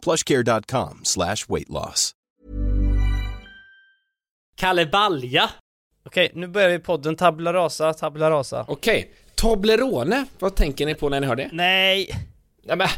[0.00, 2.14] plushcare.com slash weight loss.
[4.56, 5.50] Kalle Balja!
[6.06, 8.64] Okej, nu börjar vi podden Tabula Rasa, Tabula Rasa.
[8.68, 11.48] Okej, Toblerone, vad tänker ni på när ni hör det?
[11.52, 12.10] Nej!
[12.62, 12.88] Nej men,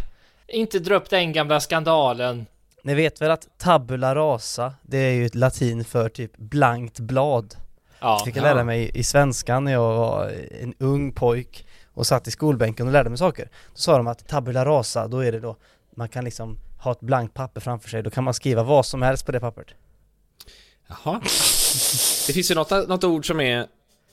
[0.48, 2.46] inte dra upp den gamla skandalen.
[2.82, 7.54] Ni vet väl att Tabula Rasa, det är ju ett latin för typ blankt blad.
[8.00, 8.54] Ja, fick jag ja.
[8.54, 12.92] lära mig i svenskan när jag var en ung pojk och satt i skolbänken och
[12.92, 13.44] lärde mig saker.
[13.44, 15.56] Då sa de att tabula rasa, då är det då,
[15.96, 19.02] man kan liksom ha ett blankt papper framför sig, då kan man skriva vad som
[19.02, 19.66] helst på det pappret.
[20.88, 21.20] Jaha.
[22.26, 23.66] Det finns ju något, något ord som är...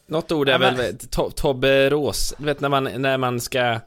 [0.08, 3.80] Något ord är Ja, men- väl to, tobberos, du vet när man, när man ska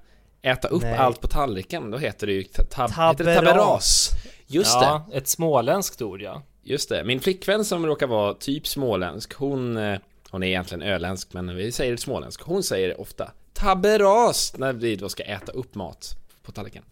[0.43, 0.97] äta upp Nej.
[0.97, 4.09] allt på tallriken, då heter det ju tab, det taberas.
[4.47, 6.43] Just det, ja, ett småländskt ord ja.
[6.63, 7.05] just det.
[7.05, 9.77] Min flickvän som råkar vara typ småländsk, hon...
[9.77, 9.99] eh,
[10.31, 12.43] Hon är egentligen öländsk, men vi säger småländsk.
[12.43, 16.11] Hon säger ofta taberas när vi då ska äta upp mat
[16.43, 16.83] på tallriken.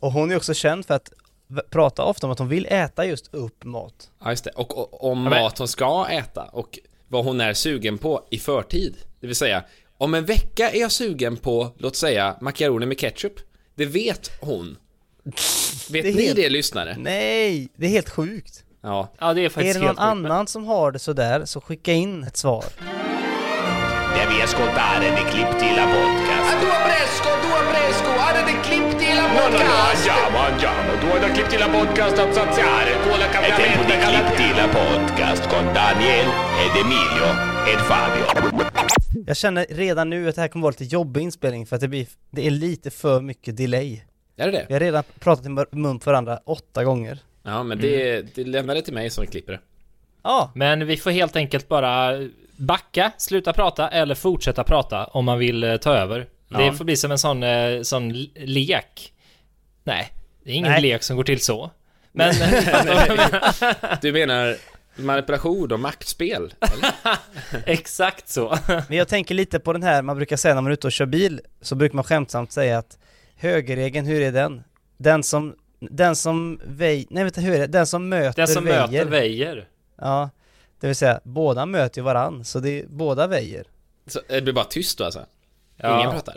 [0.00, 1.10] Och hon är också känd för att
[1.70, 4.10] prata ofta om att hon vill äta just upp mat.
[4.24, 4.50] Ja, just det.
[4.50, 8.26] Och, och om Ja, men- mat hon ska äta och vad hon är sugen på
[8.30, 8.96] i förtid.
[9.20, 9.64] Det vill säga,
[9.98, 13.32] om en vecka är jag sugen på, låt säga, makaroner med ketchup.
[13.74, 14.76] Det vet hon.
[15.90, 16.96] Vet Det är ni helt- det lyssnare?
[16.98, 18.64] Nej, det är helt sjukt.
[18.82, 19.08] Ja.
[19.18, 22.24] Ja, det är Är faktiskt det någon annan som har det sådär, så skicka in
[22.24, 22.64] ett svar.
[24.16, 26.56] Devi ascoltare The Cliptila Podcast.
[27.76, 30.08] Fresco, a tua fresco, are the clip di la No, no, no, podcast.
[30.08, 31.00] andiamo, andiamo.
[31.00, 32.90] Tu hai da Cliptila Podcast a saziare.
[33.02, 36.28] Tu hai da È tempo di Cliptila Podcast con Daniel
[36.64, 37.28] ed Emilio
[37.72, 38.24] ed Fabio.
[39.26, 41.88] Jag känner redan nu att det här kommer vara lite jobbig inspelning för att det
[41.88, 44.02] blir, det är lite för mycket delay.
[44.36, 44.64] Är det det?
[44.68, 47.18] Vi har redan pratat i mun på varandra åtta gånger.
[47.42, 48.30] Ja, men det, Mm.
[48.34, 49.60] det lämnar det till mig som klipper det.
[50.24, 52.12] Ja, Men vi får helt enkelt bara
[52.56, 56.26] backa, sluta prata eller fortsätta prata om man vill eh, ta över.
[56.48, 56.58] Ja.
[56.58, 59.12] Det får bli som en sån, eh, sån lek.
[59.84, 60.12] Nej,
[60.44, 60.82] det är ingen Nej.
[60.82, 61.70] lek som går till så.
[62.12, 62.30] Men...
[62.42, 64.56] eh, Du menar
[64.96, 66.54] manipulation och maktspel?
[66.60, 66.92] eller?
[67.66, 68.58] Exakt så.
[68.88, 70.92] men jag tänker lite på den här, man brukar säga när man är ute och
[70.92, 72.98] kör bil, så brukar man skämtsamt säga att
[73.36, 74.62] högerregeln, hur är den?
[74.96, 77.66] Den som, den som väj, nej vänta hur är det?
[77.66, 78.88] Den som möter Den som väjer.
[78.88, 79.68] möter väjer.
[80.00, 80.30] Ja,
[80.80, 83.64] det vill säga båda möter ju varann, så det är, båda väjer.
[84.06, 85.26] Så, det blir bara tyst då alltså?
[85.76, 85.98] Ja.
[86.00, 86.36] Ingen pratar?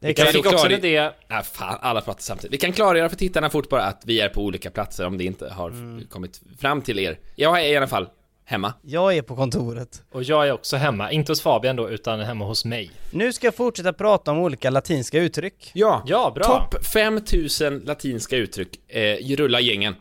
[0.00, 1.10] Det kan Jag vi fick också en idé.
[1.28, 2.52] Nej, fan, alla pratar samtidigt.
[2.52, 5.24] Vi kan klargöra för tittarna fort bara att vi är på olika platser om det
[5.24, 6.06] inte har Mm.
[6.10, 7.18] kommit fram till er.
[7.36, 8.08] Jag är i alla fall
[8.44, 8.74] hemma.
[8.82, 10.02] Jag är på kontoret.
[10.12, 11.10] Och jag är också hemma.
[11.12, 12.90] Inte hos Fabian då, utan hemma hos mig.
[13.10, 15.70] Nu ska jag fortsätta prata om olika latinska uttryck.
[15.74, 16.44] Ja, Ja, bra.
[16.44, 18.90] Topp 5000 latinska uttryck.
[18.90, 19.94] Eh, rulla gängen.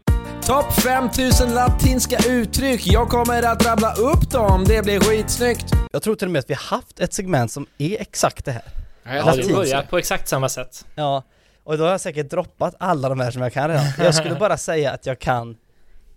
[0.47, 2.81] Topp 5000 latinska uttryck.
[2.87, 4.63] Jag kommer att rabbla upp dem.
[4.67, 5.65] Det blir skitsnyggt.
[5.91, 8.51] Jag tror till och med att vi har haft ett segment som är exakt det
[8.51, 8.63] här.
[9.03, 9.53] Ja, det Latinska.
[9.53, 10.85] börjar på exakt samma sätt.
[10.95, 11.23] Ja,
[11.63, 13.85] och då har jag säkert droppat alla de här som jag kan redan.
[13.99, 15.57] Jag skulle bara säga att jag kan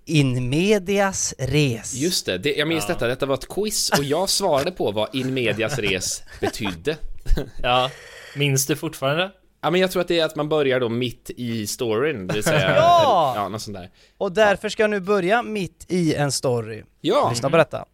[0.04, 1.94] in medias res.
[1.94, 3.06] Just det, det jag minns detta.
[3.06, 6.96] Detta var ett quiz och jag svarade på vad in medias res betydde.
[7.62, 7.90] Ja.
[8.36, 9.30] Minns du fortfarande?
[9.62, 12.34] Ja, men jag tror att det är att man börjar då mitt i storyn, det
[12.34, 12.74] vill säga...
[12.76, 13.32] Ja!
[13.36, 13.90] Ja, något sånt där.
[14.18, 16.82] Och därför ska jag nu börja mitt i en story.
[17.00, 17.30] Ja!
[17.30, 17.84] Lyssna på detta.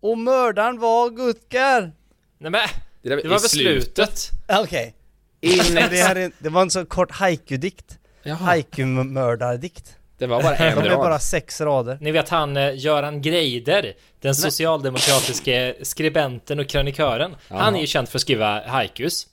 [0.00, 1.92] Och mördaren var Gutgar!
[2.38, 2.60] Nej men,
[3.02, 4.30] Det, där det var beslutet.
[4.48, 4.94] Okej.
[5.40, 5.58] In...
[5.74, 7.98] Det, här är, det var en så kort haiku-dikt.
[8.40, 9.96] Haiku-mördardikt.
[10.18, 10.98] det var bara en De är rad.
[10.98, 11.98] bara sex rader.
[12.00, 17.36] Ni vet han eh, Göran Greider, den socialdemokratiske skribenten och krönikören.
[17.48, 19.26] Han är ju känd för att skriva haikus.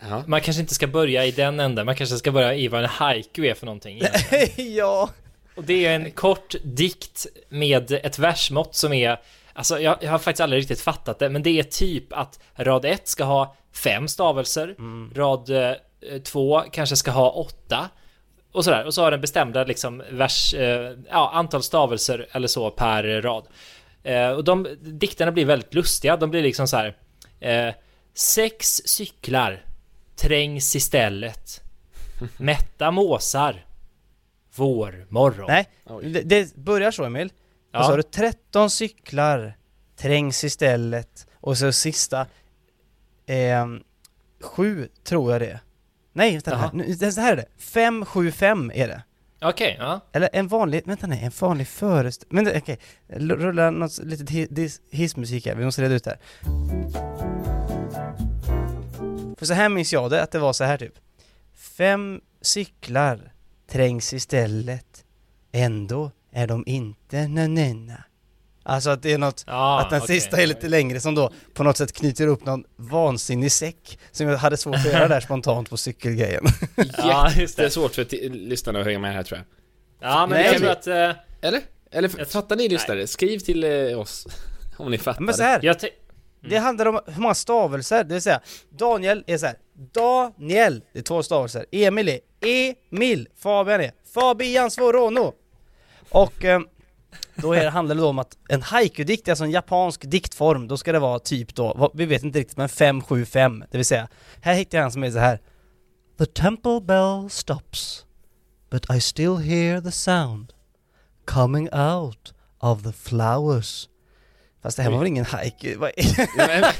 [0.00, 0.24] Ja.
[0.26, 2.88] Man kanske inte ska börja i den änden, man kanske ska börja i vad en
[2.88, 4.02] haiku är för någonting.
[4.76, 5.10] ja.
[5.54, 9.20] Och det är en kort dikt med ett versmått som är
[9.52, 12.84] Alltså jag, jag har faktiskt aldrig riktigt fattat det, men det är typ att rad
[12.84, 14.76] 1 ska ha fem stavelser,
[15.14, 15.50] rad
[16.24, 17.88] 2 kanske ska ha åtta
[18.52, 18.86] och sådär.
[18.86, 23.46] Och så har den bestämda liksom vers, eh, ja, antal stavelser eller så per rad.
[24.02, 26.96] Eh, och de dikterna blir väldigt lustiga, de blir liksom så här.
[28.18, 29.64] Eh, sex cyklar
[30.16, 31.60] trängs istället.
[32.36, 33.64] Mätta måsar.
[34.54, 35.46] Vårmorgon.
[35.48, 35.68] Nej,
[36.02, 37.32] det, det börjar så Emil.
[37.72, 37.78] Ja.
[37.78, 39.56] Och så har du 13 cyklar,
[39.96, 41.26] trängs istället.
[41.34, 42.26] Och så sista,
[43.26, 43.82] ehm,
[44.40, 45.60] sju tror jag det är.
[46.12, 46.70] Nej, vänta, Jaha.
[46.74, 47.46] nu, det, så här är det.
[47.58, 49.02] 575 är det.
[49.40, 50.00] Okej, ja.
[50.12, 52.78] Eller en vanlig, vänta nej, en vanlig föreställning, men okej,
[53.08, 57.57] L- rulla något litet hissmusik här, vi måste reda ut det här.
[59.38, 60.94] För så här minns jag det, att det var så här typ.
[61.76, 63.32] Fem cyklar
[63.70, 65.04] trängs istället,
[65.52, 68.04] ändå är de inte nanena.
[68.62, 70.20] Alltså att det är något, Ja, att den okej.
[70.20, 74.26] sista är lite längre som då på något sätt knyter upp någon vansinnig säck som
[74.28, 76.44] jag hade svårt att göra där spontant på cykelgrejen.
[76.98, 77.70] Ja, just Det är det.
[77.70, 79.46] svårt för lyssnarna att hänga med här tror jag.
[80.10, 80.86] Ja, men Nej, jag tror att...
[80.86, 81.60] eh, Eller?
[81.90, 83.06] Eller fattar ni lyssnare?
[83.06, 84.26] Skriv till eh, oss
[84.76, 85.20] om ni fattar.
[85.20, 85.60] Men så här,
[86.40, 88.40] Det handlar om hur många stavelser, det vill säga
[88.70, 89.56] Daniel är så här.
[89.92, 91.66] Daniel, det är två stavelser.
[91.72, 93.28] Emil är Emil.
[93.36, 95.34] Fabian är Fabian Svorono.
[96.10, 96.60] Och eh,
[97.34, 100.92] då är handlar det då om att en haiku-dikt alltså en japansk diktform, då ska
[100.92, 104.08] det vara typ då, vi vet inte riktigt men 575, det vill säga
[104.40, 105.40] Här hittar jag en som är så här.
[106.18, 108.04] The temple bell stops
[108.70, 110.52] But I still hear the sound
[111.24, 113.88] Coming out of the flowers
[114.62, 115.74] Fast det här var väl ingen haiku?
[115.78, 116.72] Vad är- Men,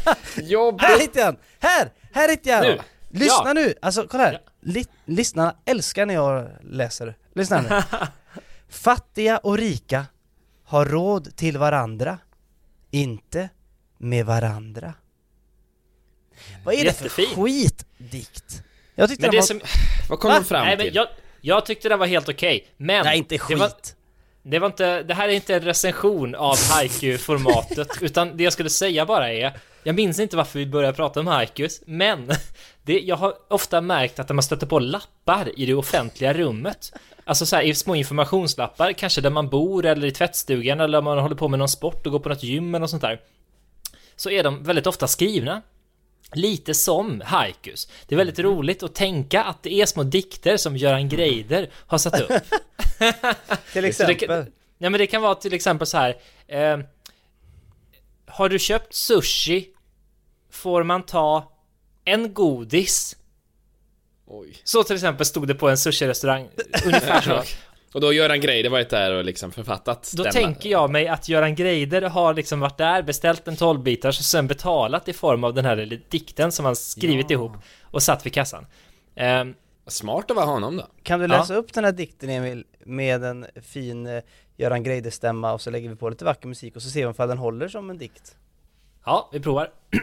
[0.48, 0.80] jobb!
[0.80, 1.40] här hittade jag den!
[1.58, 1.92] Här!
[2.12, 2.76] Här hittade jag den!
[3.10, 3.19] Nu.
[3.20, 3.52] Lyssna Ja.
[3.52, 3.75] nu!
[3.82, 4.40] Alltså kolla här!
[5.04, 7.14] Lyssnarna älskar när jag läser.
[7.34, 7.82] Lyssna nu.
[8.69, 10.06] Fattiga och rika
[10.64, 12.19] har råd till varandra,
[12.90, 13.48] inte
[13.98, 14.94] med varandra.
[16.64, 17.44] Vad är det för Jättefin.
[17.44, 18.62] skitdikt?
[18.94, 19.46] Jag tyckte Men den det var...
[19.46, 19.60] som...
[20.08, 20.38] Vad kom Va?
[20.38, 20.94] de fram Nej, men till?
[20.94, 21.08] jag,
[21.40, 23.04] jag tyckte det var helt okej, men...
[23.04, 23.96] Nej, inte Det var, skit!
[24.50, 25.03] Det var inte...
[25.03, 29.53] Det här är inte en recension av haiku-formatet, utan det jag skulle säga bara är...
[29.83, 32.31] Jag minns inte varför vi började prata om haikus, men
[32.83, 36.93] det, jag har ofta märkt att när man stöter på lappar i det offentliga rummet,
[37.25, 41.05] alltså så här i små informationslappar, kanske där man bor eller i tvättstugan eller om
[41.05, 43.21] man håller på med någon sport och går på något gym eller något sånt där,
[44.17, 45.62] så är de väldigt ofta skrivna
[46.32, 47.88] lite som haikus.
[48.06, 51.98] Det är väldigt roligt att tänka att det är små dikter som Göran Greider har
[51.98, 52.32] satt upp.
[53.72, 54.16] Till exempel.
[54.16, 54.46] kan,
[54.78, 56.16] ja, men det kan vara till exempel så här.
[56.46, 56.78] Eh,
[58.26, 59.69] har du köpt sushi
[60.50, 61.52] får man ta
[62.04, 63.16] en godis.
[64.26, 64.56] Oj.
[64.64, 66.48] Så till exempel stod det på en sushi-restaurang.
[66.84, 67.42] Ungefär så.
[67.99, 70.33] Och då Göran Greider varit där och liksom författat Då denna.
[70.33, 74.47] tänker jag mig att Göran Greider har liksom varit där, beställt en 12-bitars och sen
[74.47, 77.53] betalat i form av den här dikten som han skrivit ihop
[77.83, 78.67] och satt vid kassan.
[79.17, 79.55] Ehm,
[79.87, 80.87] Smart att vara honom då.
[81.03, 81.39] Kan du Ja.
[81.39, 84.23] läsa upp den här dikten Emil, med en fin eh,
[84.56, 87.15] Göran Greider-stämma och så lägger vi på lite vacker musik och så ser vi om
[87.29, 88.37] den håller som en dikt.
[89.05, 89.71] Ja, vi provar.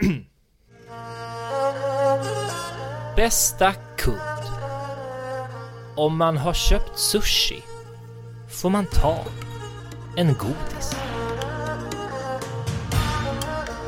[3.16, 4.20] Bästa kund.
[5.98, 7.64] Om man har köpt sushi
[8.62, 9.25] får man ta
[10.18, 10.92] en godis.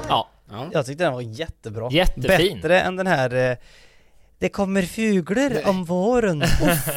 [0.10, 0.70] Ja, Ja.
[0.74, 1.90] Jag tyckte den var jättebra.
[1.92, 2.56] Jättefin.
[2.62, 3.58] Bättre än den här eh,
[4.40, 6.44] Det kommer fuglar om våren.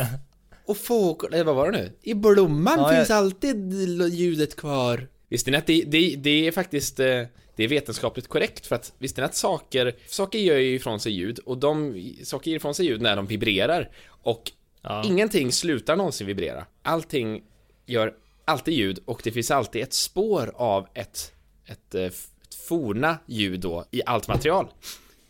[0.67, 1.93] Och fåglar, vad var det nu?
[2.03, 3.73] I blomman Ja, finns jag- alltid
[4.13, 5.07] ljudet kvar.
[5.29, 7.23] Visste ni att det, det, det är faktiskt eh,
[7.57, 11.13] det är vetenskapligt korrekt för att visste ni att saker, saker gör ju ifrån sig
[11.13, 11.95] ljud och de,
[12.25, 14.53] saker ger ifrån sig ljud när de vibrerar och
[14.83, 15.03] Ja.
[15.07, 16.67] ingenting slutar någonsin vibrera.
[16.83, 17.43] Allting
[17.91, 18.15] gör
[18.45, 21.33] alltid ljud och det finns alltid ett spår av ett,
[21.67, 24.67] ett, eh, ett forna ljud då i allt material.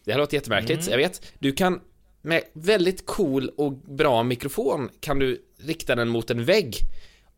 [0.04, 1.32] Det här låter jättemärkligt, jag vet.
[1.38, 1.80] Du kan
[2.22, 6.76] med väldigt cool och bra mikrofon kan du rikta den mot en vägg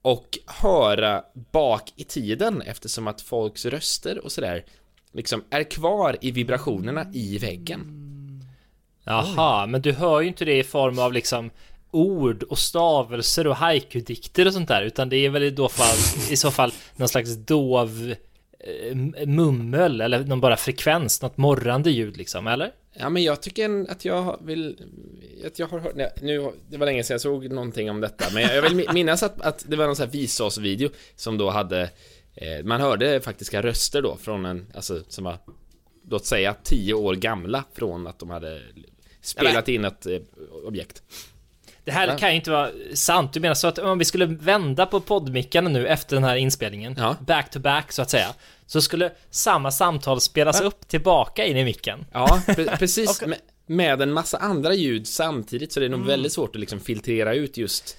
[0.03, 4.65] och höra bak i tiden eftersom att folks röster och sådär
[5.13, 7.99] liksom är kvar i vibrationerna i väggen.
[9.05, 11.51] Jaha, men du hör ju inte det i form av liksom
[11.93, 15.97] ord och stavelser och haiku-dikter och sånt där, utan det är väl i, då fall,
[16.31, 18.15] i så fall någon slags dov
[18.61, 22.73] eh, mummel eller någon bara frekvens, något morrande ljud liksom, eller?
[22.95, 24.77] Ja men jag tycker att jag vill
[25.47, 28.25] Att jag har hört nej, nu, Det var länge sedan jag såg någonting om detta
[28.35, 31.51] Men jag vill mi- minnas att, att det var någon sån här Vsauce-video Som då
[31.51, 31.91] hade
[32.35, 35.39] eh, Man hörde faktiska röster då från en Alltså som var
[36.09, 38.63] Låt säga tio år gamla från att de hade
[39.21, 40.19] Spelat in ett eh,
[40.65, 41.03] objekt
[41.85, 42.17] Det här Ja.
[42.17, 43.33] kan ju inte vara sant.
[43.33, 46.95] Du menar så att om vi skulle vända på poddmickarna nu efter den här inspelningen,
[46.99, 47.17] Ja.
[47.27, 48.29] back to back så att säga,
[48.67, 52.05] så skulle samma samtal spelas upp tillbaka in i micken.
[52.13, 56.33] Ja, pre- precis med, med en massa andra ljud samtidigt Så det är nog väldigt
[56.33, 57.97] svårt att liksom filtrera ut just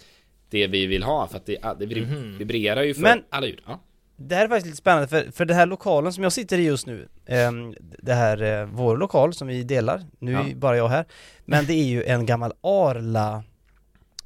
[0.49, 3.59] Det vi vill ha för att det, det vibr- vibrerar ju för Men- alla ljud
[3.67, 3.79] ja.
[4.15, 6.63] Det här är faktiskt lite spännande för, för det här lokalen som jag sitter i
[6.65, 10.55] just nu ehm, Det här, eh, vår lokal som vi delar, nu är Ja.
[10.55, 11.05] bara jag här
[11.45, 13.43] Men det är ju en gammal Arla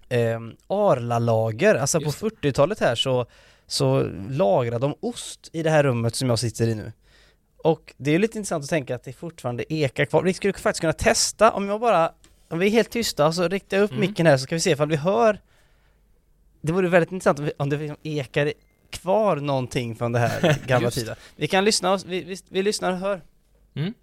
[0.09, 3.25] um, Arla-lager, alltså Just på 40-talet här så
[3.67, 6.91] Så lagrade de ost i det här rummet som jag sitter i nu
[7.57, 10.81] Och det är lite intressant att tänka att det fortfarande ekar kvar Vi skulle faktiskt
[10.81, 12.11] kunna testa om jag bara
[12.49, 14.01] Om vi är helt tysta så riktar jag upp Mm.
[14.01, 15.41] micken här så ska vi se ifall vi hör
[16.61, 18.53] det vore väldigt intressant om, vi- om det liksom ekar
[18.89, 21.15] kvar någonting från det här gamla tiden.
[21.35, 23.21] Vi kan lyssna, oss- vi, vi, vi lyssnar och hör.
[23.75, 23.93] Mm.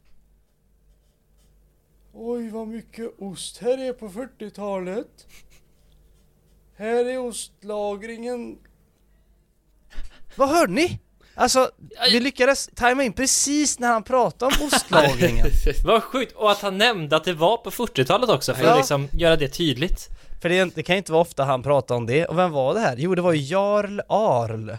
[2.13, 5.27] Oj vad mycket ost här är på 40-talet.
[6.77, 8.59] Här är ostlagringen.
[10.37, 11.01] Vad hörde ni?
[11.37, 11.71] Alltså,
[12.13, 15.47] vi lyckades tajma in precis när han pratade om ostlagringen.
[15.85, 16.33] Vad sjukt!
[16.37, 18.71] Och att han nämnde att det var på 40-talet också, för Ja.
[18.71, 20.09] att liksom göra det tydligt.
[20.43, 22.27] För det, det kan ju inte vara ofta han pratar om det.
[22.27, 22.97] Och vem var det här?
[22.99, 24.71] Jo, det var ju Jarl Arl.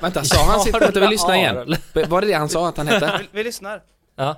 [0.00, 0.74] Vänta, sa han sitt?
[0.74, 1.76] Vänta, vi lyssnar igen.
[2.08, 3.18] Var det det han sa att han hette?
[3.20, 3.82] Vi, vi lyssnar.
[4.16, 4.36] Ja.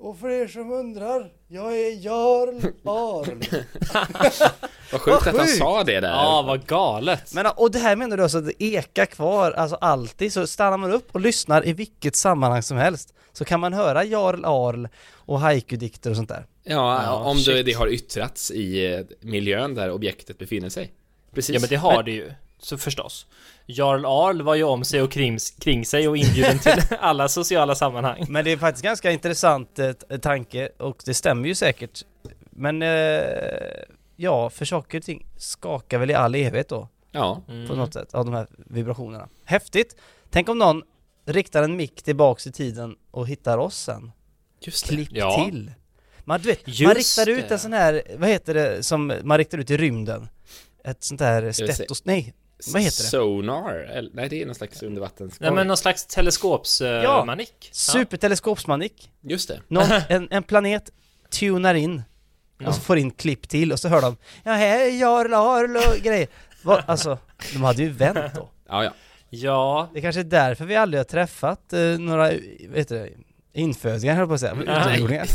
[0.00, 3.42] Och för er som undrar, jag är Jarl Arl.
[4.92, 6.08] Vad sjukt att han sa det där.
[6.08, 7.34] Ja, vad galet.
[7.34, 10.76] Men och det här menar du alltså att det ekar kvar, alltså alltid, så stannar
[10.78, 14.86] man upp och lyssnar i vilket sammanhang som helst så kan man höra Jarl Arl
[15.14, 16.46] och haiku-dikter och sånt där.
[16.64, 17.66] Ja, Ja, om shit.
[17.66, 20.92] det har yttrats i eh, miljön där objektet befinner sig.
[21.34, 21.54] Precis.
[21.54, 23.26] Ja men det har det ju, så förstås.
[23.70, 27.74] Jarl Arl var ju om sig och kring, kring sig och inbjuden till alla sociala
[27.74, 28.26] sammanhang.
[28.28, 32.04] Men det är faktiskt ganska intressant eh, t- tanke och det stämmer ju säkert.
[32.50, 32.88] Men eh,
[34.16, 37.76] ja, för saker och ting skakar väl i all evighet då Ja, på Mm.
[37.76, 39.28] något sätt av de här vibrationerna.
[39.44, 39.96] Häftigt!
[40.30, 40.82] Tänk om någon
[41.26, 44.12] riktar en mick tillbaks i tiden och hittar oss sen.
[44.60, 44.94] just det.
[44.94, 45.44] Klipp Ja.
[45.44, 45.72] till!
[46.24, 49.58] Man, du vet, man riktar ut en sån här, vad heter det, som man riktar
[49.58, 50.28] ut i rymden?
[50.84, 52.04] Ett sånt här stetos...
[52.04, 52.34] Nej,
[52.66, 53.08] vad heter det?
[53.08, 53.74] Sonar?
[53.74, 55.40] Eller, nej, det är någon slags undervattens...
[55.40, 57.68] Nej men någon slags teleskopsmanik.
[57.72, 59.10] Superteleskopsmanik.
[59.20, 59.60] Just det.
[59.68, 60.90] Någon, en, en planet
[61.30, 62.02] tunar in
[62.66, 66.02] och så får in klipp till och så hör de Ja är Jarl Arl och
[66.02, 66.28] grejer.
[66.62, 67.18] Va, alltså,
[67.52, 68.48] de hade ju vänt då.
[68.68, 68.90] Ja, ja.
[69.30, 72.30] Ja, Det kanske är därför vi aldrig har träffat eh, några,
[72.68, 73.14] vet du,
[73.52, 75.28] infödingar höll jag på att säga, utomjordingar.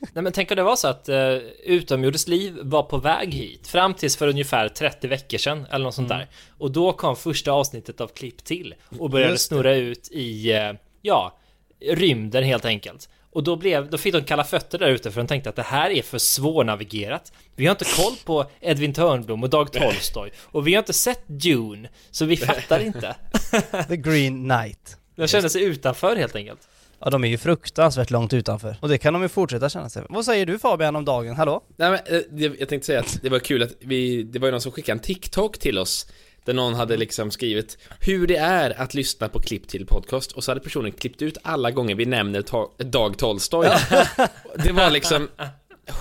[0.12, 1.16] nej men tänk om det var så att uh,
[1.64, 5.94] utomjordiskt liv var på väg hit fram tills för ungefär 30 veckor sedan eller något
[5.94, 6.28] sånt där.
[6.58, 10.72] Och då kom första avsnittet av Klipp till och började snurra ut i, eh,
[11.02, 11.38] ja,
[11.80, 13.08] rymden helt enkelt.
[13.32, 15.62] Och då, blev, då fick de kalla fötter där ute för de tänkte att det
[15.62, 17.32] här är för svårnavigerat.
[17.56, 21.28] Vi har inte koll på Edvin Törnblom och Dag Tolstoy och vi har inte sett
[21.28, 23.16] Dune, så vi fattar inte.
[23.88, 24.96] The Green Knight.
[25.16, 26.68] De kände sig utanför helt enkelt.
[27.04, 28.76] Ja de är ju fruktansvärt långt utanför.
[28.80, 30.02] Och det kan de ju fortsätta känna sig.
[30.08, 31.36] Vad säger du Fabian om dagen?
[31.36, 31.62] Hallå?
[31.76, 34.52] Nej, men, eh, jag tänkte säga att det var kul att vi, det var ju
[34.52, 36.06] någon som skickade en TikTok till oss
[36.44, 40.44] där någon hade liksom skrivit hur det är att lyssna på klipp till podcast och
[40.44, 43.68] så hade personen klippt ut alla gånger vi nämner to- Dag Tolstoy.
[44.64, 45.28] Det var liksom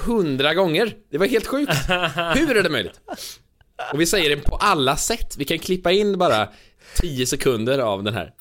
[0.05, 0.93] hundra gånger.
[1.11, 1.73] Det var helt sjukt.
[2.35, 2.99] Hur är det möjligt?
[3.93, 5.35] Och vi säger det på alla sätt.
[5.37, 6.49] Vi kan klippa in bara
[6.95, 8.31] 10 sekunder av den här.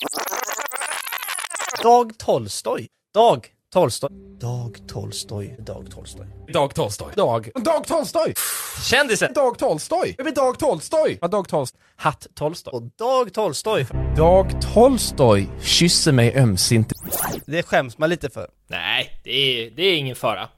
[1.82, 2.86] Dag Tolstoy.
[3.14, 4.10] Dag Tolstoy.
[4.40, 5.56] Dag Tolstoy.
[5.58, 6.26] Dag Tolstoy.
[6.52, 7.12] Dag Tolstoy.
[7.16, 7.50] Dag.
[7.54, 8.34] Dag Tolstoy!
[8.90, 9.32] Kändisen!
[9.34, 9.56] Dag!
[10.18, 11.18] Jag vill Dag Tolstoy!
[11.20, 11.80] Ja, Dag Tolstoy.
[11.96, 12.72] Hatt Tolstoy.
[12.72, 13.86] Och Dag Tolstoy.
[14.16, 16.92] Dag Tolstoy kysser mig ömsint.
[17.46, 18.48] Det skäms man lite för.
[18.66, 20.48] Nej, det är, det är ingen fara.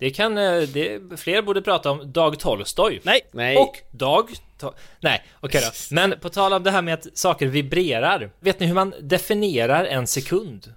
[0.00, 3.00] Det kan, eh, det, fler borde prata om Dag Tolstoy.
[3.02, 3.20] Nej.
[3.32, 3.56] Nej.
[3.56, 4.30] Och Dag...
[4.60, 5.70] To- Nej, okej då.
[5.94, 8.30] Men på tal om det här med att saker vibrerar.
[8.40, 10.74] Vet ni hur man definierar en sekund?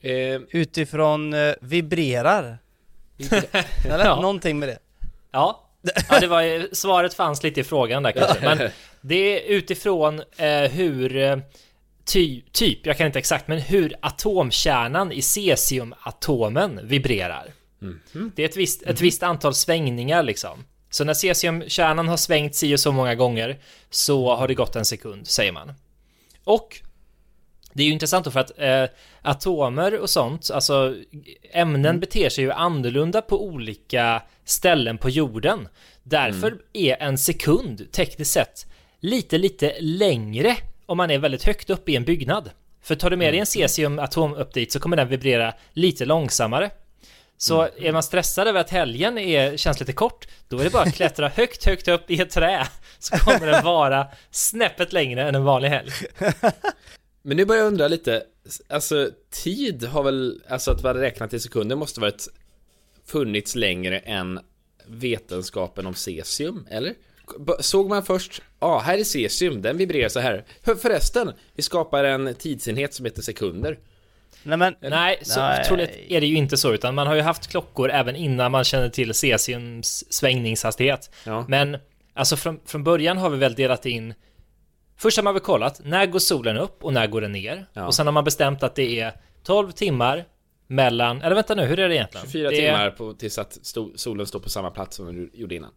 [0.00, 2.58] Eh, Utifrån eh, vibrerar.
[3.84, 4.04] Eller?
[4.04, 4.20] Ja.
[4.20, 4.78] Någonting med det.
[5.30, 5.68] Ja,
[6.08, 8.40] ja det var, svaret fanns lite i frågan där kanske.
[8.40, 11.16] Men det är utifrån eh, hur...
[11.16, 11.38] Eh,
[12.04, 17.46] ty, typ, jag kan inte exakt, men hur atomkärnan i cesiumatomen vibrerar.
[18.36, 20.64] Det är ett visst, ett visst antal svängningar liksom.
[20.90, 23.58] Så när cesiumkärnan har svängt si och så många gånger
[23.90, 25.72] så har det gått en sekund, säger man.
[26.44, 26.80] Och
[27.72, 28.84] det är ju intressant då för att eh,
[29.22, 30.94] atomer och sånt, alltså
[31.52, 35.68] ämnen beter sig ju annorlunda på olika ställen på jorden.
[36.02, 38.66] Därför är en sekund tekniskt sett
[39.00, 40.56] lite, lite längre
[40.86, 42.50] om man är väldigt högt upp i en byggnad.
[42.82, 46.70] För tar du med dig en cesiumatom upp dit så kommer den vibrera lite långsammare.
[47.38, 50.82] Så är man stressad över att helgen är, känns lite kort, då är det bara
[50.82, 52.68] att klättra högt, högt upp i ett trä.
[52.98, 55.90] Så kommer den vara snäppet längre än en vanlig helg.
[57.22, 58.22] Men nu börjar jag undra lite,
[58.68, 62.28] alltså tid har väl, alltså att vara räknat i sekunder måste varit
[63.06, 64.40] funnits längre än
[64.86, 66.94] vetenskapen om cesium, eller?
[67.60, 70.44] Såg man först, ja ah, här är cesium, den vibrerar så här.
[70.62, 73.78] Förresten, vi skapar en tidsenhet som heter sekunder.
[74.42, 75.64] Nej men, Nej, så Nej.
[75.64, 78.64] troligt är det ju inte så, utan man har ju haft klockor även innan man
[78.64, 81.10] känner till cesiums svängningshastighet.
[81.24, 81.44] Ja.
[81.48, 81.76] Men
[82.14, 84.14] alltså från, från början har vi väl delat in
[84.96, 87.66] Först har man väl kollat, när går solen upp och när går den ner?
[87.72, 87.86] Ja.
[87.86, 90.24] Och sen har man bestämt att det är 12 timmar
[90.66, 92.26] mellan, eller vänta nu, hur är det egentligen?
[92.26, 95.30] 24 det är, timmar på, tills att sto, solen står på samma plats som du
[95.34, 95.70] gjorde innan.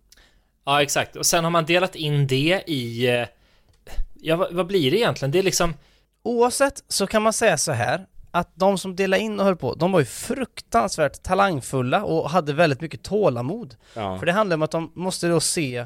[0.66, 1.16] Ja, exakt.
[1.16, 3.08] Och sen har man delat in det i...
[3.08, 3.28] eh,
[4.24, 5.32] Ja, vad, vad blir det egentligen?
[5.32, 5.74] Det är liksom...
[6.24, 9.76] Oavsett så kan man säga så här att de som delade in och höll på,
[9.76, 13.76] de var ju fruktansvärt talangfulla och hade väldigt mycket tålamod.
[13.94, 14.20] Ja.
[14.20, 15.86] För det handlar om att de måste då se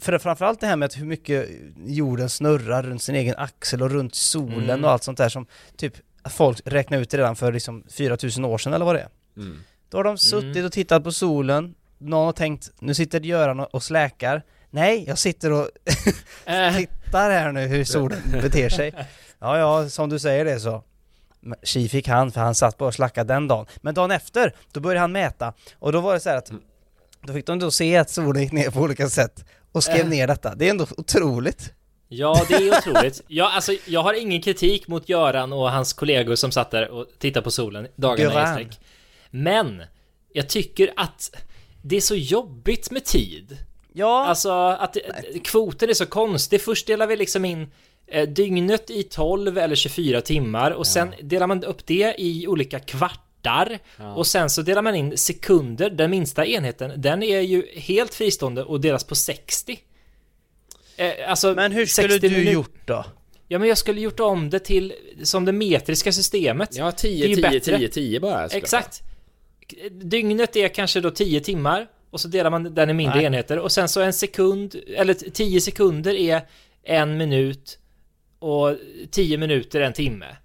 [0.00, 1.48] för framförallt det här med att hur mycket
[1.86, 4.84] jorden snurrar runt sin egen axel och runt solen Mm.
[4.84, 5.46] och allt sånt där som
[5.76, 5.94] typ
[6.30, 9.08] folk räknade ut redan för liksom 4000 år sedan eller vad det är.
[9.36, 9.58] Mm.
[9.90, 13.82] Då har de suttit och tittat på solen, någon har tänkt nu sitter Göran och
[13.82, 14.42] släkar.
[14.70, 15.68] Nej, jag sitter och
[16.46, 18.92] Eh, tittar här nu hur solen beter sig.
[19.40, 20.82] Ja, ja, som du säger det så.
[21.62, 23.66] Tji fick han, för han satt bara och slackade den dagen.
[23.80, 25.52] Men dagen efter, då började han mäta.
[25.78, 26.52] Och då var det så här att,
[27.26, 29.44] då fick de då se att solen gick ner på olika sätt.
[29.72, 30.08] Och skrev Äh.
[30.08, 30.54] ner detta.
[30.54, 31.72] Det är ändå otroligt.
[32.08, 33.22] ja, det är otroligt.
[33.28, 37.06] Ja, alltså, jag har ingen kritik mot Göran och hans kollegor som satt där och
[37.18, 38.80] tittade på solen dagarna i sträck.
[39.30, 39.82] Men,
[40.32, 41.36] jag tycker att
[41.82, 43.56] det är så jobbigt med tid.
[43.92, 45.02] Ja, Alltså att eh,
[45.44, 46.62] kvoten är så konstig.
[46.62, 47.70] Först delar vi liksom in
[48.28, 53.78] dygnet i 12 eller 24 timmar och sen delar man upp det i olika kvartar
[54.16, 55.90] och sen så delar man in sekunder.
[55.90, 59.80] Den minsta enheten, den är ju helt fristående och delas på 60.
[60.96, 63.04] Eh, alltså, men hur skulle 60 du minut- gjort då?
[63.48, 66.68] Ja, men jag skulle gjort om det till som det metriska systemet.
[66.76, 67.78] Ja, Det är 10, ju 10, bättre.
[67.78, 68.46] 10, 10 bara.
[68.46, 69.02] Exakt.
[69.90, 73.24] Dygnet är kanske då 10 timmar och så delar man den i mindre Nej.
[73.24, 76.40] enheter och sen så en sekund, eller 10 sekunder är
[76.84, 77.78] en minut
[78.38, 78.76] och
[79.10, 80.36] 10 minuter en timme.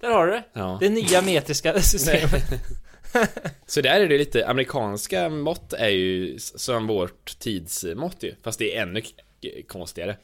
[0.00, 0.44] Där har du det.
[0.52, 0.78] Ja.
[0.80, 2.44] Det nya metriska systemet.
[3.66, 8.76] Så där är det lite, amerikanska mått är ju som vårt tidsmått ju, fast det
[8.76, 9.02] är ännu
[9.68, 10.16] konstigare.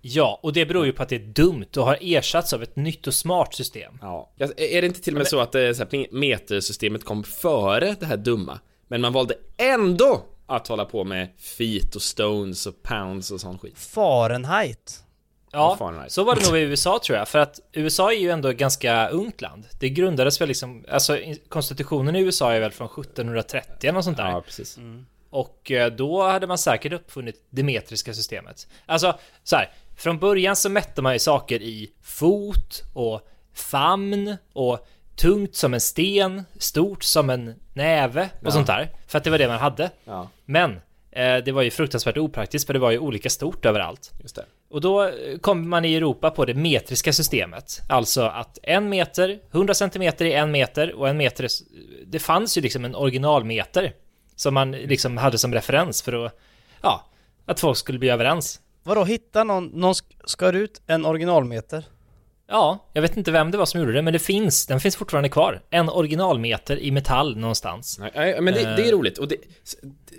[0.00, 2.76] Ja, och det beror ju på att det är dumt och har ersatts av ett
[2.76, 3.98] nytt och smart system.
[4.00, 4.32] Ja.
[4.56, 8.06] Är det inte till och med så att det, så här, metersystemet kom före det
[8.06, 8.60] här dumma?
[8.88, 13.58] Men man valde ändå att hålla på med feet och stones och pounds och sån
[13.58, 13.78] skit.
[13.78, 15.04] Fahrenheit.
[15.52, 16.12] Ja, Fahrenheit.
[16.12, 18.56] så var det nog i USA tror jag, för att USA är ju ändå ett
[18.56, 19.64] ganska ungt land.
[19.80, 24.16] Det grundades väl liksom, alltså konstitutionen i USA är väl från 1730 eller något sånt
[24.16, 24.30] där.
[24.30, 24.78] Ja, precis.
[25.30, 28.66] Och eh, då hade man säkert uppfunnit det metriska systemet.
[28.86, 34.86] Alltså, så här, från början så mätte man ju saker i fot och famn och
[35.16, 38.90] tungt som en sten, stort som en näve och sånt där.
[39.06, 39.90] För att det var det man hade.
[40.04, 40.80] Ja, Men
[41.10, 44.12] eh, det var ju fruktansvärt opraktiskt för det var ju olika stort överallt.
[44.22, 44.44] just det.
[44.70, 47.80] Och då eh, kommer man i Europa på det metriska systemet.
[47.88, 51.50] Alltså att en meter, 100 centimeter är en meter och en meter är,
[52.06, 53.92] Det fanns ju liksom en originalmeter
[54.36, 56.38] som man liksom hade som referens för att,
[56.82, 57.04] ja,
[57.46, 58.60] att folk skulle bli överens.
[58.82, 61.84] Vadå, hitta någon, någon skar ut en originalmeter?
[62.50, 64.96] Ja, jag vet inte vem det var som gjorde det, men det finns, den finns
[64.96, 65.62] fortfarande kvar.
[65.70, 67.98] En originalmeter i metall någonstans.
[68.14, 69.18] Nej, men det, det är roligt.
[69.18, 69.36] Och det,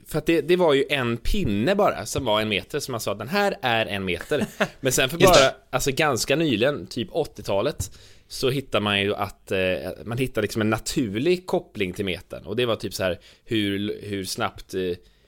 [0.08, 3.02] för att det, det var ju en pinne bara som var en meter, som man
[3.02, 4.46] sa den här är en meter.
[4.80, 7.92] Men sen för bara, alltså ganska nyligen, typ 80-talet,
[8.28, 9.60] så hittar man ju att eh,
[10.06, 12.46] man hittar liksom en naturlig koppling till metern.
[12.46, 14.82] Och det var typ så här hur, hur snabbt, eh,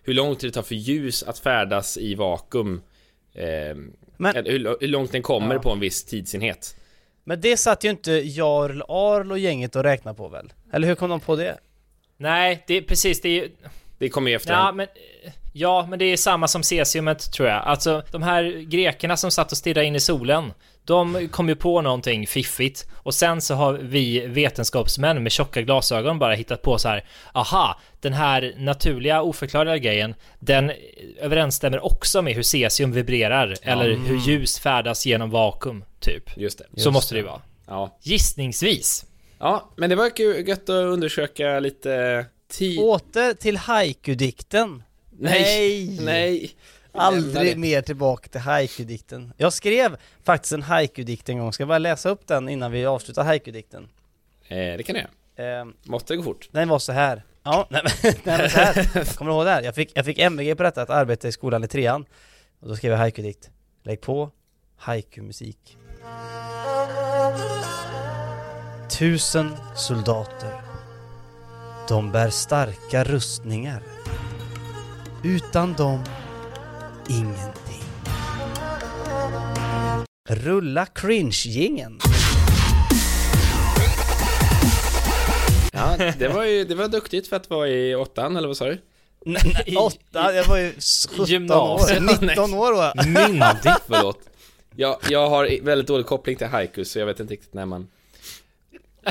[0.03, 2.81] hur lång tid det tar för ljus att färdas i vakuum.
[3.33, 3.75] Eh,
[4.17, 6.75] Men- hur, hur långt den kommer på en viss tidsenhet.
[7.23, 10.53] Men det satt ju inte Jarl Arl och gänget och räknade på väl?
[10.73, 11.57] Eller hur kom de på det?
[12.17, 13.51] Nej, det är precis, det är ju...
[13.97, 14.87] Det kommer ju efter Ja, en- men...
[15.53, 17.61] Ja, men det är samma som cesiumet tror jag.
[17.63, 20.53] Alltså, de här grekerna som satt och stirrade in i solen,
[20.85, 22.87] de kom ju på någonting fiffigt.
[22.95, 27.79] Och sen så har vi vetenskapsmän med tjocka glasögon bara hittat på så här, aha,
[27.99, 30.71] den här naturliga oförklarliga grejen, den
[31.19, 36.37] överensstämmer också med hur cesium vibrerar, eller hur ljus färdas genom vakuum, typ.
[36.37, 36.81] Just det.
[36.81, 37.41] Så måste det ju vara.
[37.67, 37.97] Ja.
[38.01, 39.05] Gissningsvis.
[39.39, 42.79] Ja, men det var kul- gött att undersöka lite tid...
[42.79, 44.83] Åter till haiku-dikten.
[45.19, 45.97] Nej!
[46.01, 46.51] Nej!
[46.93, 49.33] Aldrig mer tillbaka till haiku-dikten.
[49.37, 52.85] Jag skrev faktiskt en haiku-dikt en gång, ska jag bara läsa upp den innan vi
[52.85, 53.89] avslutar haiku-dikten?
[54.47, 55.05] Eh, det kan jag
[55.37, 55.59] göra.
[55.61, 56.49] Ehm, Måste gå fort.
[56.51, 57.23] den var så här.
[57.43, 59.15] Ja, nej men, nej, men så här.
[59.17, 59.61] Kommer du ihåg det här?
[59.61, 62.05] Jag fick, jag fick MVG på detta, att arbeta i skolan i trean.
[62.59, 63.49] Och då skrev jag haiku-dikt.
[63.83, 64.31] Lägg på
[64.77, 65.77] haiku-musik.
[68.99, 70.61] Tusen soldater.
[71.87, 73.83] De bär starka rustningar.
[75.23, 76.03] Utan dem,
[77.11, 77.83] ingenting.
[80.29, 81.99] Rulla cringe-gingen.
[85.73, 88.65] Ja, det var ju det var duktigt för att vara i åttan, eller vad sa
[88.65, 88.77] du?
[89.77, 90.71] Åtta, jag var ju
[91.09, 92.21] 17 år, Gymnasiet.
[92.21, 93.05] 19 år var jag.
[93.07, 93.73] Myndig.
[93.87, 94.19] Förlåt.
[94.75, 97.87] Jag, jag har väldigt dålig koppling till haiku, så jag vet inte riktigt när man...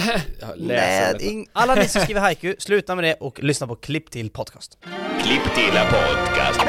[0.56, 4.30] Nej, ing- alla ni som skriver haiku, sluta med det och lyssna på Klipp till
[4.30, 4.78] podcast.
[5.22, 6.60] Klipp till podcast.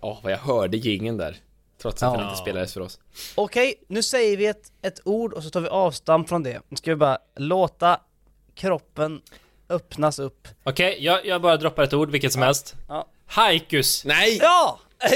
[0.00, 1.36] Åh, vad jag hörde gingen där.
[1.82, 2.16] Trots att Ja.
[2.18, 3.00] den inte spelades för oss.
[3.34, 6.60] Okej, nu säger vi ett, ett ord och så tar vi avstamp från det.
[6.68, 8.00] Nu ska vi bara låta
[8.54, 9.20] kroppen
[9.68, 10.48] öppnas upp.
[10.64, 12.74] Okej, jag, jag bara droppar ett ord, vilket som helst.
[12.88, 13.08] Ja.
[13.26, 14.04] Haikus.
[14.04, 14.38] Nej!
[14.42, 14.80] Ja!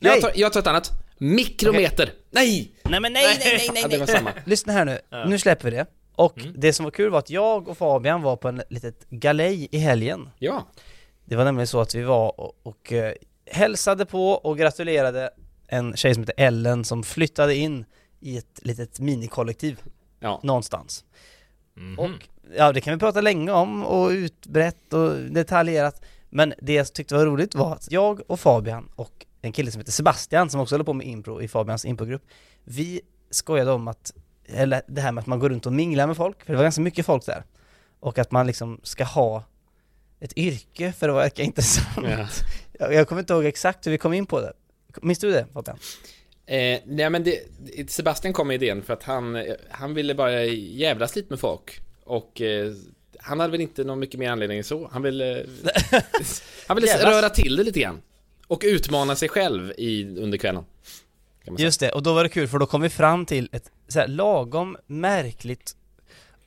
[0.00, 0.90] Jag tar, jag tar ett annat.
[1.18, 2.12] Mikrometer.
[2.30, 2.72] Nej!
[2.84, 4.16] Nej men nej, nej, nej, nej, Ja, det var nej.
[4.16, 4.32] samma.
[4.44, 5.86] Lyssna här nu, nu släpper vi det.
[6.14, 9.68] Och det som var kul var att jag och Fabian var på en litet galej
[9.70, 10.30] i helgen.
[10.38, 10.66] Ja.
[11.28, 13.12] Det var nämligen så att vi var och, och eh,
[13.46, 15.30] hälsade på och gratulerade
[15.66, 17.84] en tjej som heter Ellen som flyttade in
[18.20, 19.80] i ett litet minikollektiv
[20.20, 20.40] Ja.
[20.42, 21.04] någonstans.
[21.98, 22.10] Och
[22.56, 26.02] ja, det kan vi prata länge om och utbrett och detaljerat.
[26.28, 29.80] Men det jag tyckte var roligt var att jag och Fabian och en kille som
[29.80, 32.22] heter Sebastian som också håller på med impro i Fabians improgrupp.
[32.64, 34.12] Vi skojade om att,
[34.46, 36.62] eller det här med att man går runt och minglar med folk, för det var
[36.64, 37.44] ganska mycket folk där.
[38.00, 39.44] Och att man liksom ska ha
[40.20, 42.06] ett yrke för att verka intressant.
[42.08, 42.28] Ja.
[42.78, 44.52] Jag, jag kommer inte ihåg exakt hur vi kom in på det.
[45.02, 45.78] Minns du det Fabian?
[46.46, 47.40] Eh, nej men det,
[47.90, 51.80] Sebastian kom med idén för att han, han ville bara jävlas lite med folk.
[52.04, 52.72] Och eh,
[53.18, 54.88] han hade väl inte någon mycket mer anledning än så.
[54.92, 55.46] Han ville,
[56.66, 57.14] han ville Jävlas.
[57.14, 58.02] röra till det lite grann.
[58.46, 60.64] Och utmana sig själv i, under kvällen.
[61.58, 64.06] Just det, och då var det kul för då kom vi fram till ett så
[64.06, 65.76] lagom märkligt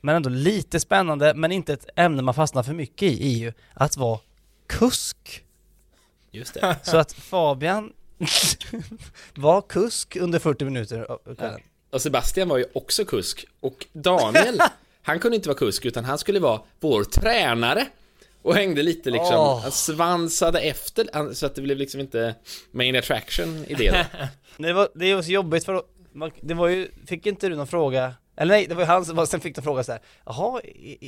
[0.04, 3.52] men ändå lite spännande, men inte ett ämne man fastnar för mycket i, är ju
[3.74, 4.18] att vara
[4.66, 5.44] kusk.
[6.30, 6.76] Just det.
[6.82, 7.92] Så att Fabian
[9.34, 11.60] var kusk under 40 minuter kvällen.
[11.90, 13.46] Och Sebastian var ju också kusk.
[13.60, 14.58] Och Daniel,
[15.02, 17.86] han kunde inte vara kusk utan han skulle vara vår tränare.
[18.42, 19.60] Och hängde lite liksom, Åh.
[19.60, 22.34] han svansade efter, så att det blev liksom inte
[22.70, 24.06] main attraction i det.
[24.56, 25.82] Det var, det var så jobbigt för
[26.40, 29.26] det var ju, fick inte du någon fråga eller nej, det var ju han som
[29.26, 30.00] sen fick du fråga så här.
[30.26, 30.60] Jaha,